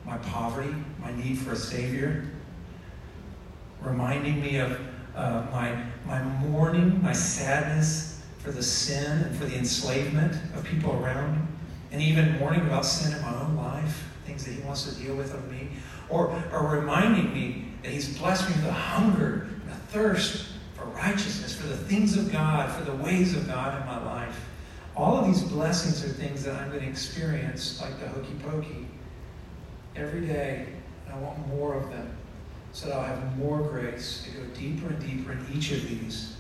my 0.05 0.19
poverty, 0.19 0.75
my 1.01 1.13
need 1.17 1.39
for 1.39 1.53
a 1.53 1.57
Savior, 1.57 2.27
reminding 3.85 4.41
me 4.41 4.59
of 4.59 4.79
uh, 5.15 5.45
my, 5.53 5.83
my 6.07 6.23
mourning, 6.23 7.03
my 7.03 7.13
sadness 7.13 8.23
for 8.39 8.51
the 8.51 8.63
sin 8.63 9.23
and 9.23 9.37
for 9.37 9.45
the 9.45 9.57
enslavement 9.57 10.35
of 10.55 10.65
people 10.65 10.93
around 11.03 11.37
me, 11.37 11.43
and 11.93 12.03
even 12.03 12.39
mourning 12.39 12.63
about 12.63 12.85
sin 12.85 13.15
in 13.17 13.23
my 13.23 13.41
own 13.41 13.57
life, 13.57 14.09
things 14.25 14.45
that 14.45 14.53
He 14.53 14.63
wants 14.63 14.85
to 14.85 15.03
deal 15.03 15.15
with 15.15 15.35
of 15.35 15.51
me, 15.51 15.69
or, 16.09 16.43
or 16.53 16.67
reminding 16.69 17.33
me 17.33 17.67
that 17.83 17.91
He's 17.91 18.19
blessed 18.19 18.49
me 18.49 18.57
with 18.57 18.67
a 18.67 18.73
hunger 18.73 19.49
and 19.63 19.71
a 19.71 19.77
thirst 19.91 20.47
for 20.75 20.85
righteousness, 20.87 21.55
for 21.55 21.67
the 21.67 21.77
things 21.77 22.17
of 22.17 22.33
God, 22.33 22.71
for 22.73 22.85
the 22.85 22.97
ways 22.97 23.37
of 23.37 23.47
God 23.47 23.81
in 23.81 23.87
my 23.87 24.03
life. 24.05 24.49
All 24.97 25.17
of 25.17 25.27
these 25.27 25.43
blessings 25.43 26.05
are 26.05 26.09
things 26.09 26.45
that 26.45 26.55
I'm 26.55 26.69
going 26.71 26.83
to 26.83 26.89
experience, 26.89 27.81
like 27.81 27.99
the 28.01 28.09
hokey 28.09 28.35
pokey, 28.45 28.87
every 29.97 30.27
day. 30.27 30.67
And 31.07 31.15
I 31.15 31.19
want 31.19 31.47
more 31.49 31.75
of 31.75 31.89
them 31.91 32.17
so 32.73 32.87
that 32.87 32.97
I'll 32.97 33.05
have 33.05 33.39
more 33.39 33.59
grace 33.59 34.25
to 34.25 34.31
go 34.31 34.45
deeper 34.55 34.89
and 34.89 34.99
deeper 35.01 35.33
in 35.33 35.47
each 35.55 35.73
of 35.73 35.87
these 35.89 36.37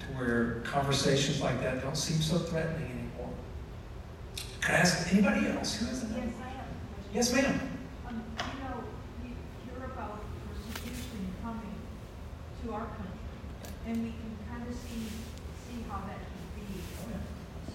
to 0.00 0.06
where 0.16 0.60
conversations 0.64 1.40
like 1.40 1.60
that 1.60 1.82
don't 1.82 1.96
seem 1.96 2.20
so 2.22 2.38
threatening 2.38 2.90
anymore. 2.90 3.34
Can 4.62 4.74
I 4.74 4.78
ask 4.78 5.12
anybody 5.12 5.48
else 5.48 5.76
who 5.76 5.86
has 5.86 6.02
a 6.02 6.06
Yes, 6.06 6.12
number? 6.12 6.26
A 6.26 6.32
question. 6.32 6.60
Yes, 7.12 7.32
ma'am. 7.34 7.60
Um, 8.08 8.22
you 8.38 8.64
know, 8.64 8.84
we 9.22 9.28
hear 9.64 9.84
about 9.84 10.22
persecution 10.48 11.28
coming 11.42 11.74
to 12.64 12.72
our 12.72 12.86
country, 12.86 13.20
and 13.86 14.02
we 14.02 14.10
can 14.10 14.32
kind 14.48 14.66
of 14.68 14.74
see, 14.74 15.04
see 15.68 15.84
how 15.88 15.98
that 16.06 16.16
can 16.16 16.46
be. 16.56 16.80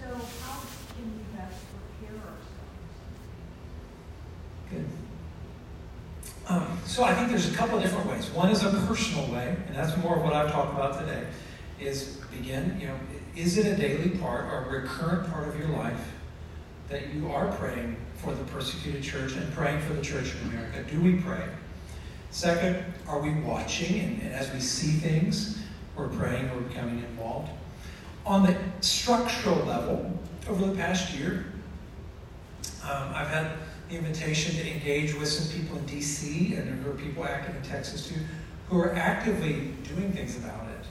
So 0.02 0.08
how 0.42 0.62
can 0.96 1.06
we 1.14 1.38
best 1.38 1.62
prepare 2.02 2.18
ourselves? 2.18 2.96
Good. 4.72 4.86
Um, 6.48 6.78
so 6.86 7.04
I 7.04 7.14
think 7.16 7.30
there's 7.30 7.52
a 7.52 7.56
couple 7.56 7.80
different 7.80 8.08
ways. 8.08 8.30
One 8.30 8.50
is 8.50 8.64
a 8.64 8.70
personal 8.88 9.26
way, 9.32 9.56
and 9.68 9.76
that's 9.76 9.98
more 9.98 10.18
of 10.18 10.24
what 10.24 10.34
I've 10.34 10.52
talked 10.52 10.74
about 10.74 11.00
today. 11.00 11.26
Is 11.80 12.20
begin, 12.32 12.78
you 12.80 12.88
know, 12.88 12.96
is 13.36 13.58
it 13.58 13.66
a 13.66 13.76
daily 13.76 14.10
part 14.18 14.46
or 14.46 14.66
a 14.66 14.82
recurrent 14.82 15.30
part 15.32 15.48
of 15.48 15.60
your 15.60 15.70
life 15.70 16.14
that 16.90 17.14
you 17.14 17.30
are 17.32 17.52
praying 17.54 17.98
for 18.16 18.34
the 18.34 18.44
persecuted 18.46 19.04
church 19.04 19.34
and 19.34 19.52
praying 19.54 19.82
for 19.82 19.94
the 19.94 20.02
church 20.02 20.34
in 20.36 20.50
America? 20.50 20.84
Do 20.90 21.02
we 21.02 21.16
pray? 21.16 21.44
Second, 22.32 22.84
are 23.08 23.20
we 23.20 23.34
watching 23.42 24.00
and, 24.00 24.22
and 24.22 24.34
as 24.34 24.54
we 24.54 24.60
see 24.60 24.92
things, 24.92 25.60
we're 25.96 26.08
praying, 26.10 26.50
we're 26.54 26.62
becoming 26.62 27.00
involved? 27.00 27.50
On 28.26 28.44
the 28.44 28.56
structural 28.82 29.58
level, 29.66 30.12
over 30.48 30.66
the 30.66 30.76
past 30.76 31.14
year, 31.14 31.46
um, 32.84 33.12
I've 33.14 33.28
had 33.28 33.52
invitation 33.90 34.56
to 34.56 34.72
engage 34.74 35.14
with 35.16 35.28
some 35.28 35.60
people 35.60 35.78
in 35.78 35.86
DC 35.86 36.58
and 36.58 36.84
there 36.84 36.92
are 36.92 36.96
people 36.96 37.26
active 37.26 37.56
in 37.56 37.62
Texas 37.64 38.08
too, 38.08 38.20
who 38.70 38.80
are 38.80 38.96
actively 38.96 39.74
doing 39.84 40.12
things 40.12 40.38
about 40.38 40.68
it, 40.68 40.86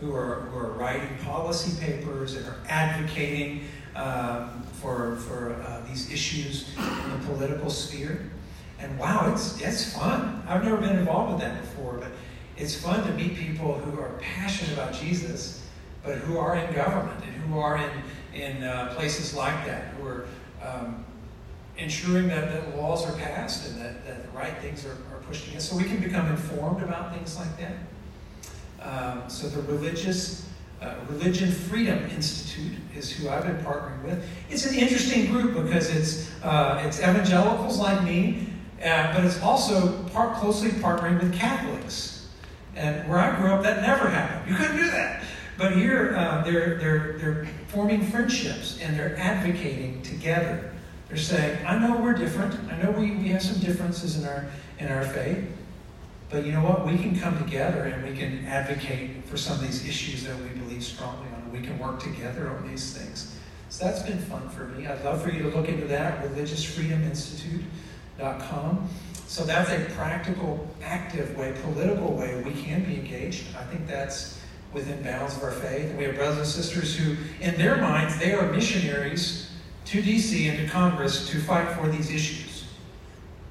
who 0.00 0.14
are, 0.14 0.40
who 0.40 0.58
are 0.58 0.72
writing 0.72 1.08
policy 1.24 1.80
papers 1.80 2.34
and 2.34 2.46
are 2.46 2.56
advocating 2.68 3.64
um, 3.94 4.62
for, 4.80 5.16
for 5.16 5.54
uh, 5.66 5.80
these 5.88 6.10
issues 6.10 6.68
in 6.76 7.10
the 7.10 7.26
political 7.26 7.70
sphere. 7.70 8.30
And 8.80 8.98
wow, 8.98 9.30
it's, 9.32 9.60
it's 9.60 9.96
fun. 9.96 10.42
I've 10.48 10.64
never 10.64 10.78
been 10.78 10.98
involved 10.98 11.34
with 11.34 11.42
that 11.42 11.60
before, 11.60 11.94
but 11.94 12.10
it's 12.56 12.74
fun 12.74 13.06
to 13.06 13.12
meet 13.12 13.36
people 13.36 13.74
who 13.74 14.00
are 14.00 14.10
passionate 14.20 14.72
about 14.72 14.92
Jesus, 14.92 15.64
but 16.02 16.18
who 16.18 16.38
are 16.38 16.56
in 16.56 16.74
government 16.74 17.22
and 17.24 17.34
who 17.34 17.58
are 17.60 17.76
in, 17.76 18.40
in 18.40 18.64
uh, 18.64 18.92
places 18.96 19.34
like 19.34 19.64
that, 19.66 19.94
who 19.94 20.06
are 20.06 20.26
um, 20.64 21.04
ensuring 21.82 22.28
that, 22.28 22.52
that 22.52 22.76
laws 22.76 23.08
are 23.08 23.16
passed 23.18 23.68
and 23.68 23.80
that, 23.80 24.04
that 24.06 24.22
the 24.22 24.38
right 24.38 24.56
things 24.58 24.86
are, 24.86 24.96
are 25.12 25.20
pushed 25.26 25.48
against. 25.48 25.70
So 25.70 25.76
we 25.76 25.84
can 25.84 26.00
become 26.00 26.26
informed 26.28 26.82
about 26.82 27.14
things 27.14 27.36
like 27.36 27.56
that. 27.58 27.76
Um, 28.80 29.28
so 29.28 29.48
the 29.48 29.62
religious 29.62 30.48
uh, 30.82 30.94
Religion 31.10 31.50
Freedom 31.52 31.98
Institute 32.10 32.76
is 32.96 33.10
who 33.10 33.28
I've 33.28 33.44
been 33.44 33.58
partnering 33.58 34.02
with. 34.02 34.24
It's 34.50 34.66
an 34.66 34.74
interesting 34.74 35.26
group 35.26 35.54
because 35.64 35.94
it's 35.94 36.30
uh, 36.42 36.82
it's 36.84 36.98
evangelicals 36.98 37.78
like 37.78 38.02
me, 38.02 38.48
uh, 38.84 39.14
but 39.14 39.24
it's 39.24 39.40
also 39.42 40.02
part, 40.08 40.34
closely 40.38 40.70
partnering 40.70 41.20
with 41.20 41.32
Catholics. 41.34 42.28
And 42.74 43.08
where 43.08 43.18
I 43.18 43.36
grew 43.36 43.52
up, 43.52 43.62
that 43.62 43.82
never 43.82 44.08
happened. 44.08 44.50
You 44.50 44.56
couldn't 44.56 44.76
do 44.76 44.90
that. 44.90 45.22
But 45.56 45.76
here, 45.76 46.16
uh, 46.16 46.42
they're 46.42 46.78
they're 46.78 47.18
they're 47.18 47.48
forming 47.68 48.04
friendships 48.04 48.80
and 48.82 48.98
they're 48.98 49.16
advocating 49.18 50.02
together. 50.02 50.71
They're 51.12 51.20
saying, 51.20 51.64
I 51.66 51.78
know 51.78 52.00
we're 52.00 52.14
different. 52.14 52.58
I 52.72 52.80
know 52.80 52.90
we, 52.92 53.10
we 53.10 53.28
have 53.28 53.42
some 53.42 53.60
differences 53.60 54.18
in 54.18 54.26
our 54.26 54.46
in 54.78 54.88
our 54.88 55.04
faith. 55.04 55.44
But 56.30 56.46
you 56.46 56.52
know 56.52 56.62
what? 56.62 56.86
We 56.86 56.96
can 56.96 57.20
come 57.20 57.36
together 57.36 57.82
and 57.82 58.02
we 58.02 58.16
can 58.16 58.46
advocate 58.46 59.22
for 59.26 59.36
some 59.36 59.56
of 59.56 59.60
these 59.60 59.86
issues 59.86 60.24
that 60.24 60.34
we 60.38 60.48
believe 60.60 60.82
strongly 60.82 61.28
on. 61.34 61.52
We 61.52 61.60
can 61.60 61.78
work 61.78 62.00
together 62.00 62.48
on 62.48 62.66
these 62.66 62.96
things. 62.96 63.36
So 63.68 63.84
that's 63.84 64.02
been 64.02 64.20
fun 64.20 64.48
for 64.48 64.68
me. 64.68 64.86
I'd 64.86 65.04
love 65.04 65.22
for 65.22 65.28
you 65.28 65.42
to 65.42 65.50
look 65.54 65.68
into 65.68 65.86
that, 65.88 66.24
religiousfreedominstitute.com. 66.24 68.88
So 69.26 69.44
that's 69.44 69.68
a 69.68 69.80
practical, 69.94 70.66
active 70.82 71.36
way, 71.36 71.52
political 71.62 72.14
way 72.14 72.42
we 72.42 72.54
can 72.54 72.84
be 72.84 72.94
engaged. 72.94 73.54
I 73.54 73.64
think 73.64 73.86
that's 73.86 74.40
within 74.72 75.02
bounds 75.02 75.36
of 75.36 75.42
our 75.42 75.52
faith. 75.52 75.94
We 75.94 76.04
have 76.04 76.14
brothers 76.14 76.38
and 76.38 76.46
sisters 76.46 76.96
who, 76.96 77.18
in 77.42 77.58
their 77.58 77.76
minds, 77.76 78.18
they 78.18 78.32
are 78.32 78.50
missionaries 78.50 79.51
to 79.86 80.02
DC 80.02 80.48
and 80.48 80.58
to 80.58 80.68
Congress 80.68 81.28
to 81.30 81.38
fight 81.40 81.68
for 81.76 81.88
these 81.88 82.10
issues. 82.10 82.66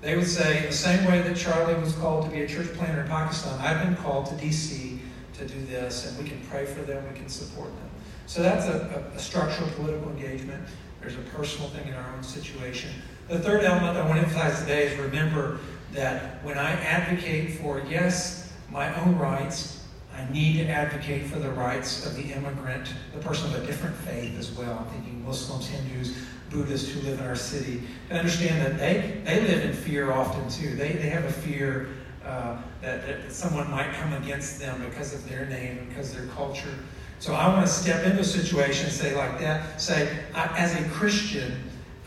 They 0.01 0.15
would 0.15 0.27
say, 0.27 0.65
the 0.65 0.73
same 0.73 1.05
way 1.05 1.21
that 1.21 1.37
Charlie 1.37 1.79
was 1.79 1.93
called 1.95 2.25
to 2.25 2.31
be 2.31 2.41
a 2.41 2.47
church 2.47 2.73
planter 2.73 3.01
in 3.01 3.07
Pakistan, 3.07 3.59
I've 3.59 3.85
been 3.85 3.95
called 3.97 4.25
to 4.27 4.33
DC 4.35 4.97
to 5.33 5.47
do 5.47 5.65
this, 5.65 6.07
and 6.07 6.23
we 6.23 6.27
can 6.27 6.41
pray 6.49 6.65
for 6.65 6.81
them, 6.81 7.03
we 7.11 7.17
can 7.17 7.29
support 7.29 7.67
them. 7.67 7.89
So 8.25 8.41
that's 8.41 8.65
a, 8.65 9.05
a, 9.13 9.15
a 9.15 9.19
structural 9.19 9.69
political 9.71 10.09
engagement. 10.09 10.63
There's 11.01 11.15
a 11.15 11.21
personal 11.35 11.69
thing 11.69 11.87
in 11.87 11.93
our 11.93 12.13
own 12.15 12.23
situation. 12.23 12.91
The 13.27 13.39
third 13.39 13.63
element 13.63 13.97
I 13.97 14.07
want 14.07 14.21
to 14.21 14.27
emphasize 14.27 14.59
today 14.61 14.87
is 14.87 14.99
remember 14.99 15.59
that 15.93 16.43
when 16.43 16.57
I 16.57 16.71
advocate 16.71 17.59
for, 17.59 17.81
yes, 17.89 18.51
my 18.69 18.93
own 19.01 19.17
rights, 19.17 19.80
I 20.15 20.31
need 20.31 20.57
to 20.57 20.67
advocate 20.67 21.25
for 21.25 21.39
the 21.39 21.51
rights 21.51 22.05
of 22.05 22.15
the 22.15 22.33
immigrant, 22.33 22.93
the 23.13 23.19
person 23.19 23.53
of 23.53 23.63
a 23.63 23.65
different 23.65 23.95
faith 23.95 24.37
as 24.37 24.51
well. 24.51 24.77
I'm 24.79 24.93
thinking 24.93 25.25
Muslims, 25.25 25.67
Hindus, 25.67 26.17
Buddhists 26.49 26.91
who 26.91 27.01
live 27.01 27.19
in 27.19 27.25
our 27.25 27.35
city, 27.35 27.81
to 28.09 28.15
understand 28.15 28.65
that 28.65 28.77
they, 28.77 29.21
they 29.23 29.41
live 29.41 29.63
in 29.63 29.73
fear 29.73 30.11
often 30.11 30.49
too. 30.49 30.75
They, 30.75 30.91
they 30.93 31.09
have 31.09 31.23
a 31.23 31.31
fear 31.31 31.89
uh, 32.25 32.57
that, 32.81 33.07
that 33.07 33.31
someone 33.31 33.71
might 33.71 33.93
come 33.93 34.13
against 34.13 34.59
them 34.59 34.83
because 34.85 35.13
of 35.13 35.27
their 35.29 35.45
name, 35.45 35.87
because 35.89 36.11
of 36.11 36.17
their 36.17 36.27
culture. 36.35 36.75
So 37.19 37.33
I 37.33 37.47
want 37.47 37.65
to 37.65 37.71
step 37.71 38.05
into 38.05 38.21
a 38.21 38.23
situation 38.23 38.85
and 38.85 38.93
say 38.93 39.15
like 39.15 39.39
that, 39.39 39.79
say, 39.79 40.19
as 40.33 40.73
a 40.79 40.83
Christian, 40.89 41.53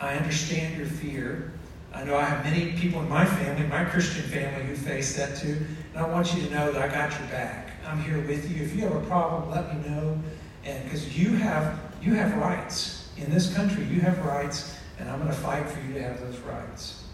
I 0.01 0.17
understand 0.17 0.77
your 0.77 0.87
fear. 0.87 1.53
I 1.95 2.03
know 2.05 2.17
I 2.17 2.25
have 2.25 2.45
many 2.45 2.73
people 2.73 3.01
in 3.01 3.09
my 3.09 3.25
family, 3.25 3.67
my 3.69 3.85
Christian 3.85 4.23
family, 4.25 4.67
who 4.67 4.75
face 4.75 5.17
that 5.17 5.37
too. 5.37 5.65
And 5.95 6.05
I 6.05 6.09
want 6.09 6.35
you 6.35 6.43
to 6.43 6.51
know 6.53 6.73
that 6.73 6.83
I 6.83 6.93
got 6.93 7.17
your 7.19 7.29
back. 7.29 7.64
I'm 7.87 8.01
here 8.01 8.21
with 8.21 8.51
you. 8.51 8.63
If 8.65 8.75
you 8.75 8.83
have 8.83 8.97
a 8.97 9.07
problem, 9.07 9.51
let 9.51 9.75
me 9.75 9.89
know. 9.89 10.19
And 10.65 10.85
because 10.85 11.19
you 11.19 11.31
have 11.37 11.79
you 12.03 12.15
have 12.15 12.37
rights 12.37 13.09
in 13.17 13.31
this 13.31 13.55
country, 13.55 13.85
you 13.85 14.01
have 14.01 14.19
rights, 14.25 14.77
and 14.99 15.09
I'm 15.09 15.19
going 15.19 15.31
to 15.31 15.37
fight 15.37 15.69
for 15.69 15.81
you 15.81 15.95
to 15.95 16.03
have 16.03 16.21
those 16.21 16.39
rights. 16.41 17.05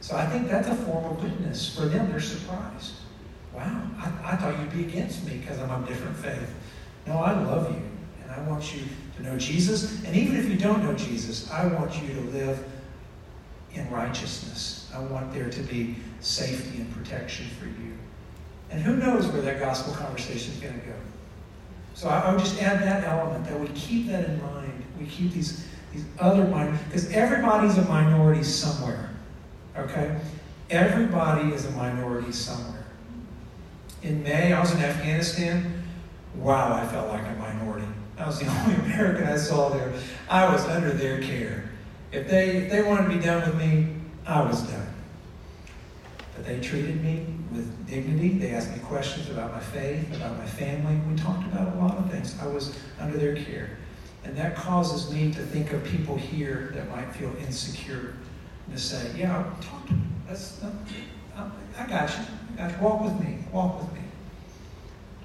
So 0.00 0.16
I 0.16 0.26
think 0.26 0.48
that's 0.48 0.68
a 0.68 0.74
form 0.74 1.04
of 1.04 1.22
witness 1.22 1.76
for 1.76 1.86
them. 1.86 2.10
They're 2.10 2.20
surprised. 2.20 2.94
Wow, 3.54 3.82
I, 3.98 4.32
I 4.32 4.36
thought 4.36 4.58
you'd 4.58 4.72
be 4.72 4.84
against 4.84 5.24
me 5.26 5.38
because 5.38 5.58
I'm 5.58 5.70
of 5.70 5.86
different 5.86 6.16
faith. 6.16 6.54
No, 7.06 7.18
I 7.18 7.32
love 7.32 7.72
you, 7.72 7.82
and 8.22 8.30
I 8.30 8.40
want 8.48 8.74
you 8.74 8.82
to 9.16 9.22
know 9.22 9.36
Jesus. 9.38 10.04
And 10.04 10.16
even 10.16 10.36
if 10.36 10.48
you 10.48 10.56
don't 10.56 10.82
know 10.84 10.94
Jesus, 10.94 11.50
I 11.50 11.66
want 11.66 12.00
you 12.00 12.14
to 12.14 12.20
live 12.30 12.64
in 13.74 13.88
righteousness. 13.90 14.90
I 14.94 15.00
want 15.00 15.32
there 15.32 15.50
to 15.50 15.60
be 15.62 15.96
safety 16.20 16.78
and 16.78 16.92
protection 16.94 17.46
for 17.58 17.66
you. 17.66 17.89
And 18.70 18.80
who 18.80 18.96
knows 18.96 19.26
where 19.28 19.42
that 19.42 19.58
gospel 19.58 19.94
conversation 19.94 20.54
is 20.54 20.60
going 20.60 20.80
to 20.80 20.86
go. 20.86 20.94
So 21.94 22.08
I, 22.08 22.20
I 22.20 22.30
would 22.30 22.40
just 22.40 22.62
add 22.62 22.82
that 22.82 23.04
element 23.04 23.44
that 23.46 23.58
we 23.58 23.68
keep 23.68 24.08
that 24.08 24.24
in 24.28 24.40
mind. 24.40 24.84
We 24.98 25.06
keep 25.06 25.32
these, 25.32 25.66
these 25.92 26.04
other 26.18 26.44
minorities, 26.44 26.86
because 26.86 27.10
everybody's 27.10 27.78
a 27.78 27.84
minority 27.86 28.44
somewhere. 28.44 29.10
Okay? 29.76 30.18
Everybody 30.70 31.52
is 31.52 31.66
a 31.66 31.70
minority 31.72 32.32
somewhere. 32.32 32.86
In 34.02 34.22
May, 34.22 34.52
I 34.52 34.60
was 34.60 34.72
in 34.72 34.80
Afghanistan. 34.80 35.82
Wow, 36.36 36.74
I 36.74 36.86
felt 36.86 37.08
like 37.08 37.22
a 37.26 37.34
minority. 37.34 37.86
I 38.16 38.26
was 38.26 38.38
the 38.38 38.46
only 38.60 38.76
American 38.76 39.26
I 39.26 39.36
saw 39.36 39.68
there. 39.70 39.92
I 40.28 40.50
was 40.50 40.64
under 40.66 40.92
their 40.92 41.20
care. 41.20 41.70
If 42.12 42.28
they, 42.28 42.56
if 42.56 42.70
they 42.70 42.82
wanted 42.82 43.10
to 43.10 43.16
be 43.16 43.22
done 43.22 43.48
with 43.48 43.58
me, 43.58 43.94
I 44.26 44.42
was 44.42 44.62
done. 44.62 44.86
But 46.36 46.46
they 46.46 46.60
treated 46.60 47.02
me 47.02 47.26
with 47.52 47.88
dignity. 47.88 48.30
They 48.30 48.50
asked 48.50 48.72
me 48.72 48.78
questions 48.80 49.28
about 49.28 49.52
my 49.52 49.60
faith, 49.60 50.14
about 50.14 50.38
my 50.38 50.46
family. 50.46 51.00
We 51.08 51.16
talked 51.16 51.44
about 51.46 51.74
a 51.74 51.78
lot 51.78 51.96
of 51.98 52.10
things. 52.10 52.36
I 52.40 52.46
was 52.46 52.76
under 52.98 53.18
their 53.18 53.36
care. 53.36 53.70
And 54.24 54.36
that 54.36 54.54
causes 54.54 55.12
me 55.12 55.32
to 55.32 55.40
think 55.40 55.72
of 55.72 55.82
people 55.84 56.16
here 56.16 56.72
that 56.74 56.88
might 56.90 57.12
feel 57.14 57.34
insecure 57.38 58.14
and 58.66 58.76
to 58.76 58.80
say, 58.80 59.10
yeah, 59.16 59.44
talk 59.60 59.86
to 59.86 59.94
me. 59.94 60.02
That's, 60.28 60.62
I 61.78 61.86
got 61.86 62.10
you. 62.10 62.24
I 62.54 62.56
got 62.56 62.70
you. 62.70 62.78
Walk 62.80 63.02
with 63.02 63.20
me. 63.20 63.38
Walk 63.52 63.80
with 63.80 63.92
me. 63.94 64.00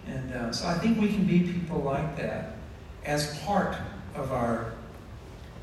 And 0.07 0.33
uh, 0.33 0.51
so 0.51 0.67
I 0.67 0.75
think 0.75 0.99
we 0.99 1.09
can 1.09 1.25
be 1.25 1.39
people 1.39 1.79
like 1.79 2.15
that 2.17 2.55
as 3.03 3.37
part 3.39 3.75
of 4.15 4.31
our 4.31 4.73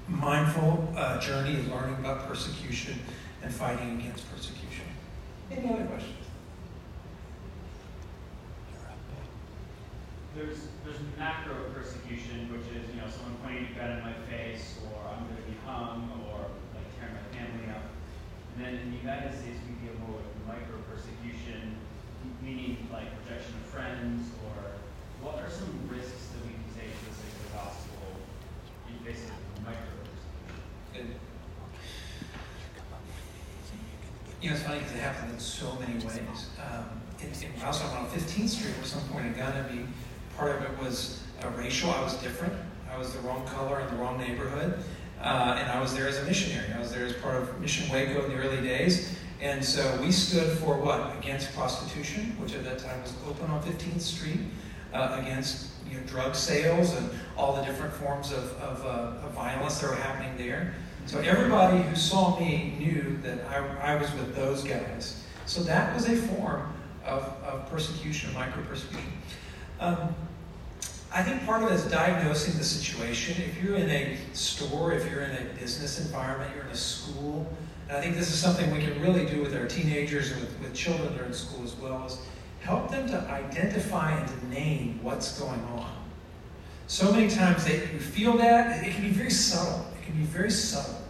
mindful 0.08 0.92
uh, 0.96 1.18
journey 1.20 1.58
of 1.58 1.68
learning 1.68 1.96
about 1.96 2.28
persecution 2.28 2.98
and 3.42 3.52
fighting 3.52 3.98
against 4.00 4.30
persecution. 4.32 4.84
Any 5.50 5.72
other 5.72 5.84
questions? 5.86 6.21
There's 10.34 10.64
there's 10.80 10.96
macro 11.18 11.68
persecution, 11.76 12.48
which 12.48 12.64
is 12.72 12.88
you 12.88 12.96
know 12.96 13.08
someone 13.12 13.36
pointing 13.44 13.68
a 13.68 13.72
gun 13.76 14.00
in 14.00 14.00
my 14.00 14.16
face, 14.32 14.80
or 14.80 14.96
I'm 15.04 15.28
going 15.28 15.36
to 15.36 15.44
be 15.44 15.56
hung, 15.60 16.08
or 16.24 16.48
like 16.72 16.88
tearing 16.96 17.12
my 17.12 17.26
family 17.36 17.68
up. 17.68 17.92
And 18.56 18.64
then 18.64 18.80
in 18.80 18.96
the 18.96 19.00
United 19.04 19.36
States, 19.36 19.60
we 19.68 19.76
deal 19.84 19.92
more 20.00 20.16
with 20.16 20.32
micro 20.48 20.80
persecution, 20.88 21.76
meaning 22.40 22.88
like 22.88 23.12
rejection 23.20 23.60
of 23.60 23.68
friends, 23.68 24.32
or 24.48 24.80
what 25.20 25.36
are 25.36 25.52
some 25.52 25.68
risks 25.92 26.32
that 26.32 26.40
we 26.48 26.56
can 26.56 26.68
take 26.80 26.88
to 26.88 27.04
the 27.04 27.12
sake 27.12 27.36
of 27.36 27.44
the 27.44 27.52
gospel 27.52 28.00
in 28.88 28.96
face 29.04 29.28
of 29.28 29.36
micro 29.68 29.84
persecution? 30.00 31.20
You 34.40 34.48
know, 34.48 34.56
it's 34.56 34.64
funny 34.64 34.80
because 34.80 34.96
it 34.96 35.04
happens 35.04 35.32
in 35.32 35.38
so 35.38 35.76
many 35.76 36.00
ways. 36.00 36.48
Um, 36.56 37.04
in, 37.20 37.28
in, 37.30 37.52
was 37.60 37.82
on 37.82 38.08
15th 38.08 38.48
Street 38.48 38.74
at 38.80 38.86
some 38.86 39.06
point 39.12 39.26
in 39.26 39.34
Ghana. 39.34 39.70
Me, 39.70 39.86
part 40.36 40.56
of 40.56 40.62
it 40.62 40.78
was 40.78 41.22
uh, 41.42 41.48
racial. 41.56 41.90
I 41.90 42.02
was 42.02 42.14
different. 42.14 42.52
I 42.92 42.98
was 42.98 43.12
the 43.12 43.20
wrong 43.20 43.46
color 43.46 43.80
in 43.80 43.86
the 43.88 43.96
wrong 43.96 44.18
neighborhood. 44.18 44.82
Uh, 45.20 45.56
and 45.58 45.70
I 45.70 45.80
was 45.80 45.94
there 45.94 46.08
as 46.08 46.18
a 46.18 46.24
missionary. 46.24 46.72
I 46.74 46.80
was 46.80 46.92
there 46.92 47.06
as 47.06 47.12
part 47.14 47.36
of 47.36 47.60
Mission 47.60 47.90
Waco 47.92 48.24
in 48.24 48.32
the 48.32 48.36
early 48.36 48.60
days. 48.60 49.16
And 49.40 49.64
so 49.64 49.98
we 50.00 50.12
stood 50.12 50.58
for 50.58 50.76
what? 50.76 51.16
Against 51.18 51.52
prostitution, 51.54 52.36
which 52.40 52.54
at 52.54 52.64
that 52.64 52.78
time 52.78 53.00
was 53.02 53.12
open 53.28 53.50
on 53.50 53.62
15th 53.62 54.00
Street, 54.00 54.40
uh, 54.92 55.18
against 55.20 55.70
you 55.88 55.96
know, 55.96 56.02
drug 56.06 56.34
sales 56.34 56.94
and 56.96 57.10
all 57.36 57.54
the 57.54 57.62
different 57.62 57.92
forms 57.94 58.32
of, 58.32 58.52
of, 58.60 58.84
uh, 58.84 59.26
of 59.26 59.32
violence 59.32 59.80
that 59.80 59.90
were 59.90 59.96
happening 59.96 60.36
there. 60.36 60.74
So 61.06 61.18
everybody 61.20 61.82
who 61.82 61.96
saw 61.96 62.38
me 62.38 62.76
knew 62.78 63.18
that 63.22 63.44
I, 63.48 63.94
I 63.94 63.96
was 63.96 64.12
with 64.12 64.34
those 64.36 64.62
guys. 64.62 65.24
So 65.46 65.62
that 65.64 65.94
was 65.94 66.08
a 66.08 66.16
form 66.16 66.72
of, 67.04 67.22
of 67.44 67.68
persecution, 67.68 68.32
micro 68.34 68.62
persecution. 68.64 69.12
Um, 69.82 70.14
I 71.12 71.24
think 71.24 71.44
part 71.44 71.64
of 71.64 71.72
it 71.72 71.74
is 71.74 71.84
diagnosing 71.86 72.56
the 72.56 72.62
situation. 72.62 73.42
If 73.42 73.60
you're 73.60 73.74
in 73.74 73.90
a 73.90 74.16
store, 74.32 74.92
if 74.92 75.10
you're 75.10 75.22
in 75.22 75.32
a 75.32 75.44
business 75.58 75.98
environment, 75.98 76.52
you're 76.54 76.64
in 76.64 76.70
a 76.70 76.76
school, 76.76 77.52
and 77.88 77.96
I 77.96 78.00
think 78.00 78.14
this 78.14 78.30
is 78.30 78.38
something 78.38 78.70
we 78.70 78.78
can 78.78 79.02
really 79.02 79.26
do 79.26 79.42
with 79.42 79.56
our 79.56 79.66
teenagers 79.66 80.30
and 80.30 80.40
with, 80.40 80.60
with 80.60 80.72
children 80.72 81.12
that 81.12 81.20
are 81.20 81.26
in 81.26 81.34
school 81.34 81.64
as 81.64 81.74
well, 81.74 82.06
is 82.06 82.18
help 82.60 82.92
them 82.92 83.08
to 83.08 83.18
identify 83.28 84.12
and 84.12 84.28
to 84.28 84.48
name 84.48 85.00
what's 85.02 85.36
going 85.40 85.60
on. 85.74 85.92
So 86.86 87.10
many 87.10 87.28
times 87.28 87.64
they 87.64 87.78
you 87.92 87.98
feel 87.98 88.36
that, 88.36 88.86
it 88.86 88.94
can 88.94 89.02
be 89.02 89.10
very 89.10 89.30
subtle. 89.30 89.84
It 90.00 90.06
can 90.06 90.14
be 90.14 90.24
very 90.26 90.50
subtle. 90.50 91.02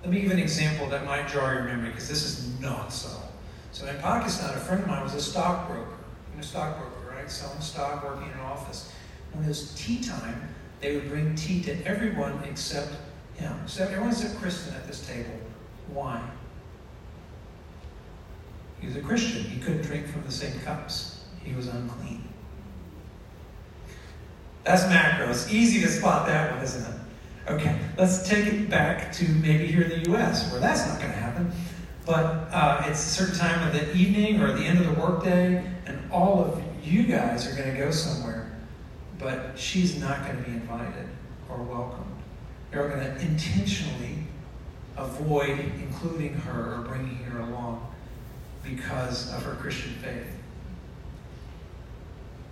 Let 0.00 0.10
me 0.10 0.22
give 0.22 0.30
an 0.30 0.38
example 0.38 0.88
that 0.88 1.04
might 1.04 1.28
jar 1.28 1.52
your 1.52 1.64
memory 1.64 1.90
because 1.90 2.08
this 2.08 2.24
is 2.24 2.58
not 2.60 2.94
subtle. 2.94 3.30
So 3.72 3.86
in 3.86 3.98
Pakistan, 3.98 4.54
a 4.54 4.60
friend 4.60 4.82
of 4.82 4.88
mine 4.88 5.02
was 5.02 5.14
a 5.14 5.20
stockbroker. 5.20 5.98
A 6.40 6.42
stockbroker, 6.42 7.14
right? 7.14 7.30
Selling 7.30 7.60
stock, 7.60 8.04
working 8.04 8.26
in 8.26 8.32
an 8.32 8.40
office. 8.40 8.92
When 9.32 9.44
it 9.44 9.48
was 9.48 9.74
tea 9.74 10.02
time, 10.02 10.48
they 10.80 10.94
would 10.96 11.08
bring 11.08 11.34
tea 11.34 11.62
to 11.62 11.86
everyone 11.86 12.38
except 12.44 12.94
him. 13.36 13.54
So 13.66 13.84
everyone 13.84 14.08
except 14.08 14.36
Kristen 14.40 14.74
at 14.74 14.86
this 14.86 15.06
table. 15.06 15.38
Why? 15.92 16.22
He 18.80 18.86
was 18.86 18.96
a 18.96 19.00
Christian. 19.00 19.44
He 19.44 19.60
couldn't 19.60 19.82
drink 19.82 20.06
from 20.06 20.24
the 20.24 20.32
same 20.32 20.58
cups. 20.60 21.24
He 21.44 21.54
was 21.54 21.68
unclean. 21.68 22.28
That's 24.64 24.84
macro. 24.84 25.30
It's 25.30 25.52
easy 25.52 25.80
to 25.82 25.88
spot 25.88 26.26
that 26.26 26.52
one, 26.54 26.62
isn't 26.62 26.82
it? 26.82 27.00
Okay, 27.48 27.76
let's 27.98 28.28
take 28.28 28.46
it 28.46 28.70
back 28.70 29.12
to 29.14 29.28
maybe 29.28 29.66
here 29.66 29.82
in 29.82 29.88
the 29.88 30.10
U.S., 30.10 30.50
where 30.52 30.60
that's 30.60 30.86
not 30.86 31.00
going 31.00 31.10
to 31.10 31.18
happen. 31.18 31.50
But 32.06 32.48
uh, 32.52 32.84
it's 32.86 33.04
a 33.04 33.08
certain 33.08 33.36
time 33.36 33.66
of 33.66 33.74
the 33.74 33.94
evening 33.96 34.40
or 34.40 34.52
the 34.52 34.64
end 34.64 34.78
of 34.78 34.86
the 34.86 35.00
workday, 35.00 35.64
and 35.86 35.98
all 36.10 36.44
of 36.44 36.62
you 36.84 37.04
guys 37.04 37.46
are 37.46 37.54
going 37.56 37.72
to 37.72 37.78
go 37.78 37.90
somewhere, 37.90 38.52
but 39.18 39.58
she's 39.58 40.00
not 40.00 40.24
going 40.24 40.36
to 40.36 40.42
be 40.42 40.52
invited 40.52 41.08
or 41.48 41.58
welcomed. 41.58 42.06
They're 42.70 42.88
going 42.88 43.00
to 43.00 43.20
intentionally 43.20 44.18
avoid 44.96 45.58
including 45.58 46.34
her 46.34 46.74
or 46.74 46.78
bringing 46.82 47.16
her 47.24 47.40
along 47.40 47.86
because 48.62 49.32
of 49.34 49.42
her 49.42 49.54
Christian 49.54 49.92
faith. 49.94 50.26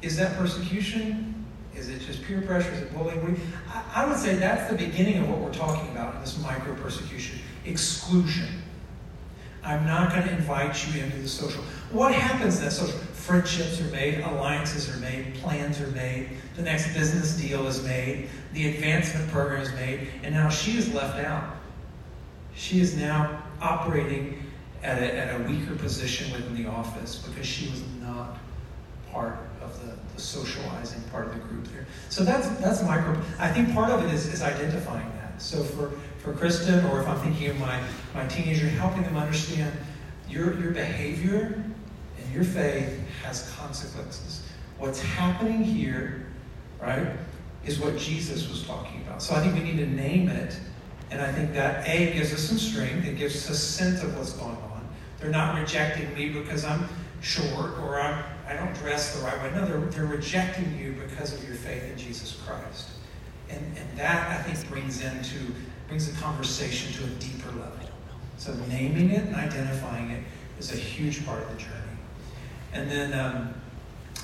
Is 0.02 0.16
that 0.16 0.36
persecution? 0.36 1.46
Is 1.74 1.88
it 1.88 2.00
just 2.00 2.22
peer 2.24 2.42
pressure? 2.42 2.72
Is 2.72 2.82
it 2.82 2.94
bullying? 2.94 3.40
I, 3.94 4.06
would 4.06 4.18
say 4.18 4.34
that's 4.34 4.70
the 4.70 4.76
beginning 4.76 5.18
of 5.18 5.28
what 5.28 5.38
we're 5.38 5.52
talking 5.52 5.88
about 5.92 6.14
in 6.14 6.20
this 6.20 6.40
micro 6.42 6.74
persecution 6.76 7.38
exclusion. 7.64 8.48
I'm 9.62 9.84
not 9.84 10.10
going 10.10 10.22
to 10.22 10.34
invite 10.34 10.86
you 10.88 11.02
into 11.02 11.18
the 11.18 11.28
social. 11.28 11.62
What 11.92 12.14
happens 12.14 12.58
in 12.58 12.64
that 12.64 12.70
social? 12.70 12.98
Friendships 13.30 13.80
are 13.80 13.92
made, 13.92 14.18
alliances 14.24 14.92
are 14.92 14.98
made, 14.98 15.34
plans 15.36 15.80
are 15.80 15.86
made, 15.92 16.30
the 16.56 16.62
next 16.62 16.92
business 16.94 17.36
deal 17.36 17.64
is 17.68 17.80
made, 17.84 18.28
the 18.54 18.74
advancement 18.74 19.30
program 19.30 19.62
is 19.62 19.72
made, 19.74 20.08
and 20.24 20.34
now 20.34 20.48
she 20.48 20.76
is 20.76 20.92
left 20.92 21.24
out. 21.24 21.54
She 22.56 22.80
is 22.80 22.96
now 22.96 23.40
operating 23.62 24.42
at 24.82 25.00
a, 25.00 25.16
at 25.16 25.40
a 25.40 25.44
weaker 25.44 25.76
position 25.76 26.32
within 26.32 26.60
the 26.60 26.68
office 26.68 27.24
because 27.24 27.46
she 27.46 27.70
was 27.70 27.84
not 28.02 28.36
part 29.12 29.38
of 29.62 29.80
the, 29.86 29.94
the 30.12 30.20
socializing 30.20 31.00
part 31.12 31.28
of 31.28 31.34
the 31.34 31.38
group 31.38 31.68
there. 31.68 31.86
So 32.08 32.24
that's 32.24 32.48
that's 32.58 32.82
micro. 32.82 33.16
I 33.38 33.52
think 33.52 33.72
part 33.72 33.90
of 33.90 34.04
it 34.04 34.12
is, 34.12 34.26
is 34.26 34.42
identifying 34.42 35.08
that. 35.20 35.40
So 35.40 35.62
for, 35.62 35.92
for 36.18 36.32
Kristen, 36.32 36.84
or 36.86 37.00
if 37.00 37.06
I'm 37.06 37.20
thinking 37.20 37.50
of 37.50 37.60
my, 37.60 37.80
my 38.12 38.26
teenager, 38.26 38.66
helping 38.66 39.04
them 39.04 39.16
understand 39.16 39.72
your, 40.28 40.60
your 40.60 40.72
behavior 40.72 41.64
your 42.32 42.44
faith 42.44 43.00
has 43.22 43.50
consequences. 43.56 44.42
What's 44.78 45.00
happening 45.00 45.62
here, 45.62 46.26
right, 46.80 47.06
is 47.64 47.78
what 47.78 47.96
Jesus 47.96 48.48
was 48.48 48.66
talking 48.66 49.02
about. 49.02 49.22
So 49.22 49.34
I 49.34 49.40
think 49.40 49.54
we 49.54 49.60
need 49.60 49.78
to 49.78 49.86
name 49.86 50.28
it. 50.28 50.58
And 51.10 51.20
I 51.20 51.30
think 51.32 51.52
that 51.54 51.86
A 51.88 52.12
gives 52.12 52.32
us 52.32 52.40
some 52.40 52.58
strength, 52.58 53.06
it 53.06 53.18
gives 53.18 53.34
us 53.36 53.50
a 53.50 53.56
sense 53.56 54.02
of 54.02 54.16
what's 54.16 54.32
going 54.32 54.56
on. 54.56 54.88
They're 55.18 55.30
not 55.30 55.58
rejecting 55.58 56.14
me 56.14 56.30
because 56.30 56.64
I'm 56.64 56.88
short 57.20 57.78
or 57.80 58.00
I'm, 58.00 58.24
I 58.48 58.54
don't 58.54 58.74
dress 58.76 59.16
the 59.16 59.24
right 59.24 59.40
way. 59.42 59.50
No, 59.54 59.66
they're, 59.66 59.80
they're 59.90 60.06
rejecting 60.06 60.78
you 60.78 60.92
because 60.92 61.34
of 61.34 61.44
your 61.46 61.56
faith 61.56 61.82
in 61.84 61.98
Jesus 61.98 62.40
Christ. 62.46 62.90
And, 63.50 63.60
and 63.76 63.98
that, 63.98 64.30
I 64.30 64.42
think, 64.42 64.70
brings 64.70 65.02
into 65.02 65.38
brings 65.88 66.10
the 66.10 66.18
conversation 66.22 66.92
to 66.92 67.04
a 67.04 67.14
deeper 67.18 67.50
level. 67.50 67.88
So 68.36 68.54
naming 68.68 69.10
it 69.10 69.24
and 69.24 69.34
identifying 69.34 70.10
it 70.12 70.22
is 70.58 70.72
a 70.72 70.76
huge 70.76 71.26
part 71.26 71.42
of 71.42 71.50
the 71.50 71.56
journey. 71.56 71.89
And 72.72 72.90
then 72.90 73.12
um, 73.18 73.54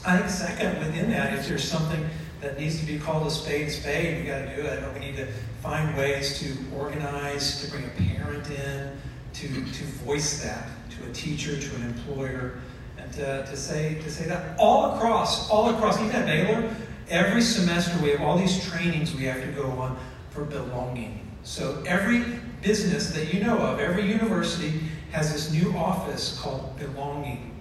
I 0.05 0.19
think 0.19 0.31
second, 0.31 0.79
within 0.79 1.11
that, 1.11 1.35
if 1.35 1.49
there's 1.49 1.65
something 1.65 2.09
that 2.41 2.59
needs 2.59 2.79
to 2.81 2.87
be 2.87 2.99
called 2.99 3.27
a 3.27 3.31
spade 3.31 3.69
a 3.69 3.71
spade, 3.71 4.23
we 4.23 4.29
got 4.29 4.41
to 4.41 4.57
do 4.57 4.63
it. 4.63 4.95
We 4.95 5.01
need 5.01 5.17
to 5.17 5.27
find 5.63 5.97
ways 5.97 6.39
to 6.41 6.55
organize, 6.77 7.65
to 7.65 7.71
bring 7.71 7.85
a 7.85 8.15
parent 8.15 8.49
in, 8.51 8.97
to, 9.35 9.49
to 9.49 9.85
voice 10.05 10.43
that 10.43 10.69
to 10.91 11.11
a 11.11 11.13
teacher, 11.13 11.59
to 11.61 11.77
an 11.77 11.83
employer, 11.83 12.59
and 12.99 13.13
to, 13.15 13.45
to 13.47 13.57
say 13.57 13.95
to 14.03 14.11
say 14.11 14.27
that 14.27 14.59
all 14.59 14.95
across, 14.95 15.51
all 15.51 15.75
across, 15.75 16.01
even 16.01 16.15
at 16.15 16.27
Baylor, 16.27 16.75
every 17.09 17.43
semester 17.43 17.97
we 18.03 18.11
have 18.11 18.21
all 18.21 18.39
these 18.39 18.65
trainings 18.69 19.15
we 19.15 19.25
have 19.25 19.41
to 19.43 19.53
go 19.53 19.67
on 19.71 19.99
for 20.31 20.45
belonging. 20.45 21.21
So 21.43 21.83
every 21.87 22.25
business 22.63 23.11
that 23.11 23.33
you 23.33 23.43
know 23.45 23.59
of, 23.59 23.79
every 23.79 24.07
university 24.07 24.81
has 25.13 25.33
this 25.33 25.53
new 25.53 25.77
office 25.77 26.39
called 26.41 26.79
belonging 26.79 27.56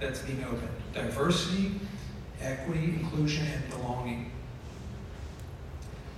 that's 0.00 0.20
being 0.22 0.44
opened. 0.44 0.68
Diversity, 0.92 1.72
equity, 2.40 2.84
inclusion, 3.00 3.46
and 3.46 3.70
belonging. 3.70 4.30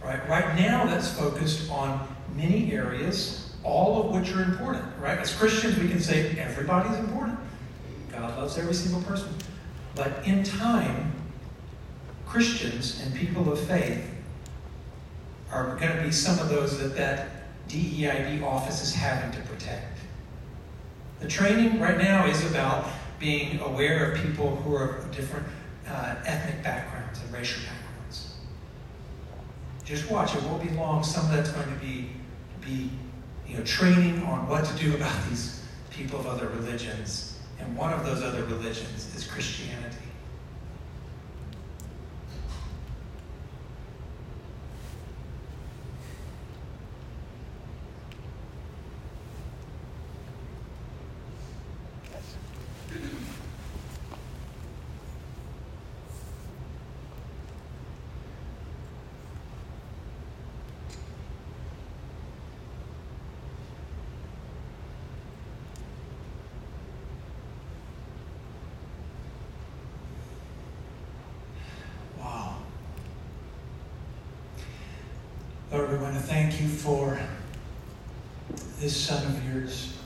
Right, 0.05 0.29
right 0.29 0.57
now 0.57 0.87
that's 0.87 1.13
focused 1.13 1.71
on 1.71 2.07
many 2.37 2.73
areas, 2.73 3.55
all 3.65 4.05
of 4.05 4.15
which 4.15 4.33
are 4.35 4.43
important. 4.43 4.85
Right? 5.01 5.19
As 5.19 5.35
Christians, 5.35 5.79
we 5.79 5.89
can 5.89 6.01
say 6.01 6.37
everybody's 6.39 6.99
important. 6.99 7.39
God 8.13 8.37
loves 8.39 8.57
every 8.59 8.75
single 8.75 9.03
person. 9.03 9.29
But 9.95 10.27
in 10.27 10.45
time, 10.45 11.13
Christians 12.27 13.01
and 13.05 13.15
people 13.15 13.51
of 13.51 13.59
faith 13.61 14.11
are 15.51 15.77
going 15.77 15.97
to 15.97 16.03
be 16.03 16.13
some 16.13 16.39
of 16.39 16.49
those 16.49 16.79
that 16.79 16.97
that 16.97 17.29
DEIB 17.69 18.43
office 18.43 18.83
is 18.83 18.95
having 18.95 19.33
to 19.33 19.49
protect. 19.49 19.99
The 21.21 21.29
training 21.29 21.81
right 21.81 21.99
now 21.99 22.27
is 22.27 22.49
about 22.51 22.89
being 23.19 23.61
aware 23.61 24.13
of 24.13 24.23
people 24.23 24.57
who 24.57 24.75
are 24.75 24.97
of 24.97 25.15
different 25.15 25.47
uh, 25.89 26.17
ethnic 26.25 26.63
backgrounds 26.63 27.21
and 27.21 27.33
racial 27.33 27.63
backgrounds. 27.63 28.35
Just 29.85 30.11
watch; 30.11 30.35
it 30.35 30.43
won't 30.45 30.63
be 30.63 30.71
long. 30.71 31.03
Some 31.03 31.25
of 31.27 31.33
that's 31.33 31.51
going 31.51 31.69
to 31.69 31.85
be 31.85 32.11
be 32.61 32.91
you 33.47 33.57
know 33.57 33.65
training 33.65 34.23
on 34.25 34.49
what 34.49 34.65
to 34.65 34.77
do 34.77 34.95
about 34.95 35.15
these 35.29 35.63
people 35.91 36.19
of 36.19 36.27
other 36.27 36.49
religions, 36.49 37.39
and 37.61 37.77
one 37.77 37.93
of 37.93 38.05
those 38.05 38.23
other 38.23 38.45
religions 38.45 39.15
is 39.15 39.27
Christianity. 39.27 39.97
Lord, 75.87 76.01
we 76.01 76.05
want 76.05 76.17
to 76.17 76.23
thank 76.23 76.61
you 76.61 76.67
for 76.67 77.17
this 78.81 78.97
son 78.97 79.25
of 79.25 79.55
yours. 79.55 79.97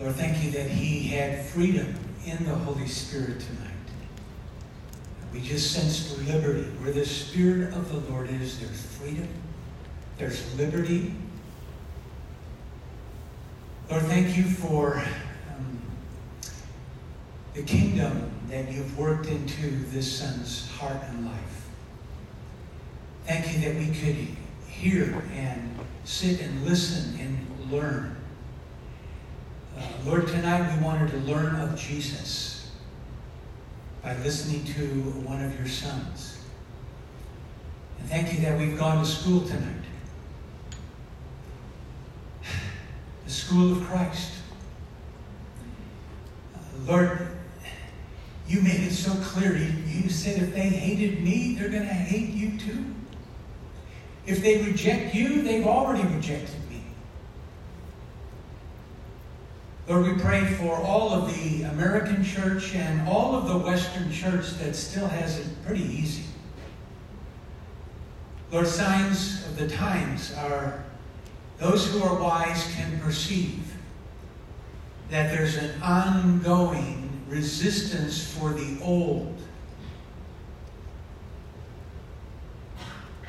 Lord, 0.00 0.16
thank 0.16 0.42
you 0.42 0.50
that 0.50 0.68
he 0.68 1.06
had 1.06 1.46
freedom 1.46 1.94
in 2.26 2.44
the 2.46 2.54
Holy 2.54 2.88
Spirit 2.88 3.38
tonight. 3.38 3.70
We 5.32 5.40
just 5.40 5.72
sensed 5.72 6.18
liberty. 6.26 6.68
Where 6.82 6.92
the 6.92 7.06
Spirit 7.06 7.72
of 7.72 7.92
the 7.92 8.12
Lord 8.12 8.28
is, 8.28 8.58
there's 8.58 8.82
freedom, 8.96 9.28
there's 10.18 10.52
liberty. 10.58 11.14
Lord, 13.88 14.02
thank 14.02 14.36
you 14.36 14.44
for 14.44 14.96
um, 14.96 15.80
the 17.54 17.62
kingdom 17.62 18.32
that 18.48 18.72
you've 18.72 18.98
worked 18.98 19.26
into 19.26 19.70
this 19.90 20.18
son's 20.18 20.68
heart 20.72 21.02
and 21.10 21.26
life. 21.26 21.60
Thank 23.30 23.54
you 23.54 23.60
that 23.60 23.76
we 23.78 23.86
could 23.94 24.16
hear 24.66 25.22
and 25.36 25.78
sit 26.02 26.40
and 26.40 26.66
listen 26.66 27.16
and 27.20 27.70
learn. 27.70 28.16
Uh, 29.78 29.82
Lord, 30.04 30.26
tonight 30.26 30.76
we 30.76 30.84
wanted 30.84 31.12
to 31.12 31.18
learn 31.18 31.54
of 31.54 31.78
Jesus 31.78 32.72
by 34.02 34.16
listening 34.16 34.64
to 34.74 34.82
one 35.20 35.44
of 35.44 35.56
your 35.56 35.68
sons. 35.68 36.40
And 38.00 38.08
thank 38.08 38.32
you 38.32 38.40
that 38.40 38.58
we've 38.58 38.76
gone 38.76 38.98
to 38.98 39.08
school 39.08 39.42
tonight. 39.42 39.84
The 43.26 43.30
school 43.30 43.74
of 43.74 43.84
Christ. 43.84 44.32
Uh, 46.52 46.58
Lord, 46.84 47.28
you 48.48 48.60
made 48.60 48.80
it 48.80 48.92
so 48.92 49.14
clear. 49.22 49.56
You, 49.56 49.72
you 49.86 50.10
said 50.10 50.42
if 50.42 50.52
they 50.52 50.62
hated 50.68 51.22
me, 51.22 51.54
they're 51.54 51.68
going 51.68 51.86
to 51.86 51.94
hate 51.94 52.30
you 52.30 52.58
too. 52.58 52.96
If 54.26 54.42
they 54.42 54.62
reject 54.62 55.14
you, 55.14 55.42
they've 55.42 55.66
already 55.66 56.02
rejected 56.14 56.58
me. 56.68 56.82
Lord, 59.88 60.06
we 60.06 60.22
pray 60.22 60.44
for 60.44 60.74
all 60.76 61.12
of 61.12 61.34
the 61.34 61.62
American 61.64 62.22
church 62.22 62.74
and 62.74 63.08
all 63.08 63.34
of 63.34 63.48
the 63.48 63.58
Western 63.58 64.12
church 64.12 64.50
that 64.58 64.76
still 64.76 65.08
has 65.08 65.38
it 65.38 65.46
pretty 65.64 65.84
easy. 65.84 66.24
Lord, 68.52 68.66
signs 68.66 69.46
of 69.46 69.56
the 69.56 69.68
times 69.68 70.32
are 70.34 70.84
those 71.58 71.92
who 71.92 72.02
are 72.02 72.20
wise 72.20 72.72
can 72.74 73.00
perceive 73.00 73.74
that 75.10 75.36
there's 75.36 75.56
an 75.56 75.80
ongoing 75.82 77.10
resistance 77.28 78.32
for 78.34 78.52
the 78.52 78.78
old 78.82 79.39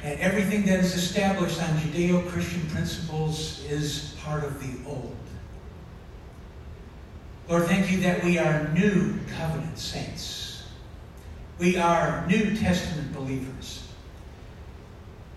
And 0.04 0.20
everything 0.20 0.66
that 0.66 0.80
is 0.80 0.96
established 0.96 1.62
on 1.62 1.70
Judeo 1.78 2.28
Christian 2.30 2.66
principles 2.68 3.64
is 3.70 4.16
part 4.24 4.44
of 4.44 4.60
the 4.60 4.90
old. 4.90 5.16
Lord, 7.48 7.66
thank 7.66 7.92
you 7.92 8.00
that 8.02 8.24
we 8.24 8.40
are 8.40 8.68
new 8.70 9.20
covenant 9.38 9.78
saints. 9.78 10.64
We 11.60 11.78
are 11.78 12.26
New 12.28 12.56
Testament 12.56 13.14
believers. 13.14 13.88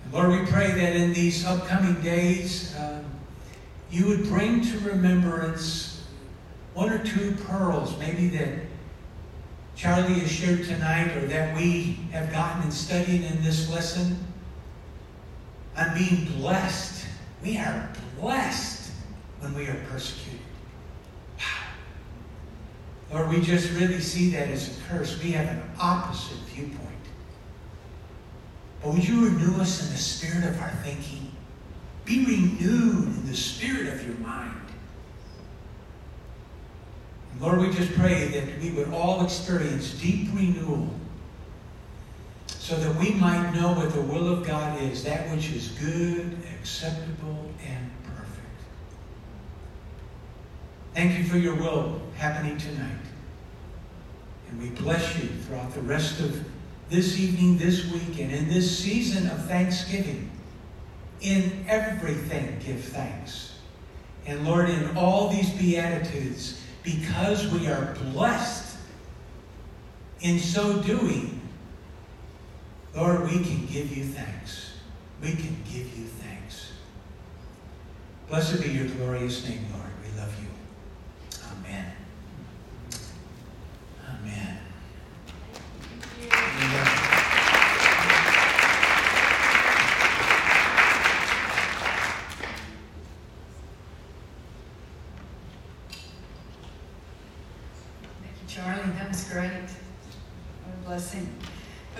And 0.04 0.14
Lord, 0.14 0.30
we 0.30 0.46
pray 0.46 0.70
that 0.70 0.96
in 0.96 1.12
these 1.12 1.44
upcoming 1.44 2.00
days, 2.00 2.74
um, 2.78 3.04
you 3.90 4.06
would 4.06 4.24
bring 4.24 4.62
to 4.62 4.78
remembrance 4.78 6.04
one 6.72 6.90
or 6.90 7.04
two 7.04 7.36
pearls, 7.44 7.98
maybe 7.98 8.28
that 8.28 8.60
Charlie 9.76 10.20
has 10.20 10.32
shared 10.32 10.64
tonight 10.64 11.14
or 11.16 11.26
that 11.26 11.54
we 11.54 11.98
have 12.12 12.32
gotten 12.32 12.62
in 12.62 12.70
studying 12.70 13.24
in 13.24 13.42
this 13.42 13.70
lesson 13.70 14.16
on 15.76 15.96
being 15.96 16.24
blessed. 16.36 17.06
We 17.42 17.58
are 17.58 17.88
blessed 18.20 18.92
when 19.40 19.54
we 19.54 19.66
are 19.66 19.84
persecuted. 19.90 20.40
Wow. 21.38 23.18
Lord, 23.18 23.28
we 23.30 23.40
just 23.40 23.70
really 23.72 24.00
see 24.00 24.30
that 24.30 24.48
as 24.48 24.78
a 24.78 24.82
curse. 24.82 25.22
We 25.22 25.32
have 25.32 25.48
an 25.48 25.62
opposite 25.80 26.38
viewpoint. 26.48 26.80
But 28.82 28.94
would 28.94 29.06
you 29.06 29.26
renew 29.26 29.60
us 29.60 29.84
in 29.84 29.92
the 29.92 29.98
spirit 29.98 30.44
of 30.44 30.60
our 30.60 30.70
thinking? 30.82 31.30
Be 32.04 32.24
renewed 32.24 33.04
in 33.04 33.26
the 33.26 33.36
spirit 33.36 33.92
of 33.92 34.06
your 34.06 34.16
mind. 34.18 34.52
Lord, 37.40 37.60
we 37.60 37.70
just 37.72 37.92
pray 37.94 38.26
that 38.28 38.60
we 38.60 38.70
would 38.70 38.92
all 38.92 39.24
experience 39.24 39.94
deep 39.94 40.28
renewal 40.32 40.88
so 42.64 42.76
that 42.76 42.96
we 42.98 43.10
might 43.10 43.52
know 43.52 43.74
what 43.74 43.92
the 43.92 44.00
will 44.00 44.26
of 44.26 44.46
God 44.46 44.80
is, 44.80 45.04
that 45.04 45.30
which 45.30 45.52
is 45.52 45.68
good, 45.78 46.34
acceptable, 46.58 47.50
and 47.62 47.90
perfect. 48.04 48.62
Thank 50.94 51.18
you 51.18 51.24
for 51.24 51.36
your 51.36 51.56
will 51.56 52.00
happening 52.16 52.56
tonight. 52.56 53.04
And 54.48 54.62
we 54.62 54.70
bless 54.70 55.14
you 55.18 55.28
throughout 55.28 55.74
the 55.74 55.82
rest 55.82 56.20
of 56.20 56.42
this 56.88 57.20
evening, 57.20 57.58
this 57.58 57.92
week, 57.92 58.18
and 58.18 58.32
in 58.32 58.48
this 58.48 58.78
season 58.78 59.28
of 59.28 59.46
thanksgiving. 59.46 60.30
In 61.20 61.66
everything, 61.68 62.60
give 62.64 62.82
thanks. 62.82 63.58
And 64.24 64.46
Lord, 64.46 64.70
in 64.70 64.96
all 64.96 65.28
these 65.28 65.50
Beatitudes, 65.50 66.62
because 66.82 67.46
we 67.48 67.66
are 67.66 67.94
blessed 68.14 68.78
in 70.22 70.38
so 70.38 70.80
doing, 70.80 71.33
Lord, 72.94 73.24
we 73.24 73.42
can 73.42 73.66
give 73.66 73.96
you 73.96 74.04
thanks. 74.04 74.74
We 75.20 75.30
can 75.30 75.56
give 75.64 75.98
you 75.98 76.06
thanks. 76.06 76.70
Blessed 78.28 78.62
be 78.62 78.70
your 78.70 78.86
glorious 78.86 79.48
name, 79.48 79.66
Lord. 79.72 79.90
We 80.00 80.16
love 80.20 80.32
you. 80.40 80.48
Amen. 81.58 81.92
Amen. 84.08 84.58
Amen. 86.22 86.86
Thank 98.22 98.36
you, 98.40 98.48
Charlie. 98.48 98.92
That 98.92 99.08
was 99.08 99.24
great. 99.24 99.50
What 99.50 100.74
a 100.74 100.86
blessing. 100.86 101.28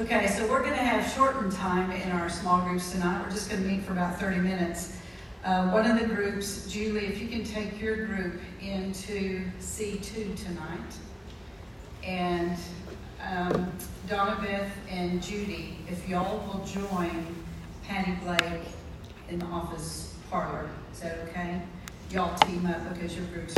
Okay, 0.01 0.27
so 0.27 0.45
we're 0.49 0.59
going 0.61 0.73
to 0.73 0.77
have 0.77 1.09
shortened 1.15 1.53
time 1.53 1.93
in 1.93 2.11
our 2.11 2.29
small 2.45 2.61
groups 2.61 2.93
tonight. 2.93 3.23
We're 3.25 3.31
just 3.31 3.49
going 3.49 3.63
to 3.63 3.67
meet 3.67 3.85
for 3.85 3.93
about 3.93 4.21
30 4.21 4.37
minutes. 4.37 4.99
Uh, 5.47 5.71
one 5.71 5.91
of 5.91 5.99
the 5.99 6.07
groups, 6.07 6.71
Julie, 6.71 7.07
if 7.07 7.19
you 7.19 7.27
can 7.27 7.43
take 7.43 7.81
your 7.81 8.05
group 8.05 8.39
into 8.61 9.43
C2 9.61 10.37
tonight. 10.37 10.99
And 12.03 12.59
um, 13.27 13.73
Donna 14.11 14.39
Beth 14.43 14.71
and 14.91 15.23
Judy, 15.23 15.79
if 15.89 16.07
y'all 16.07 16.47
will 16.47 16.63
join 16.67 17.35
Patty 17.83 18.13
Blake 18.23 18.61
in 19.31 19.39
the 19.39 19.47
office 19.47 20.15
parlor. 20.31 20.69
Is 20.93 21.01
that 21.01 21.21
okay? 21.31 21.63
Y'all 22.11 22.37
team 22.41 22.67
up 22.67 22.93
because 22.93 23.17
your 23.17 23.25
groups 23.29 23.53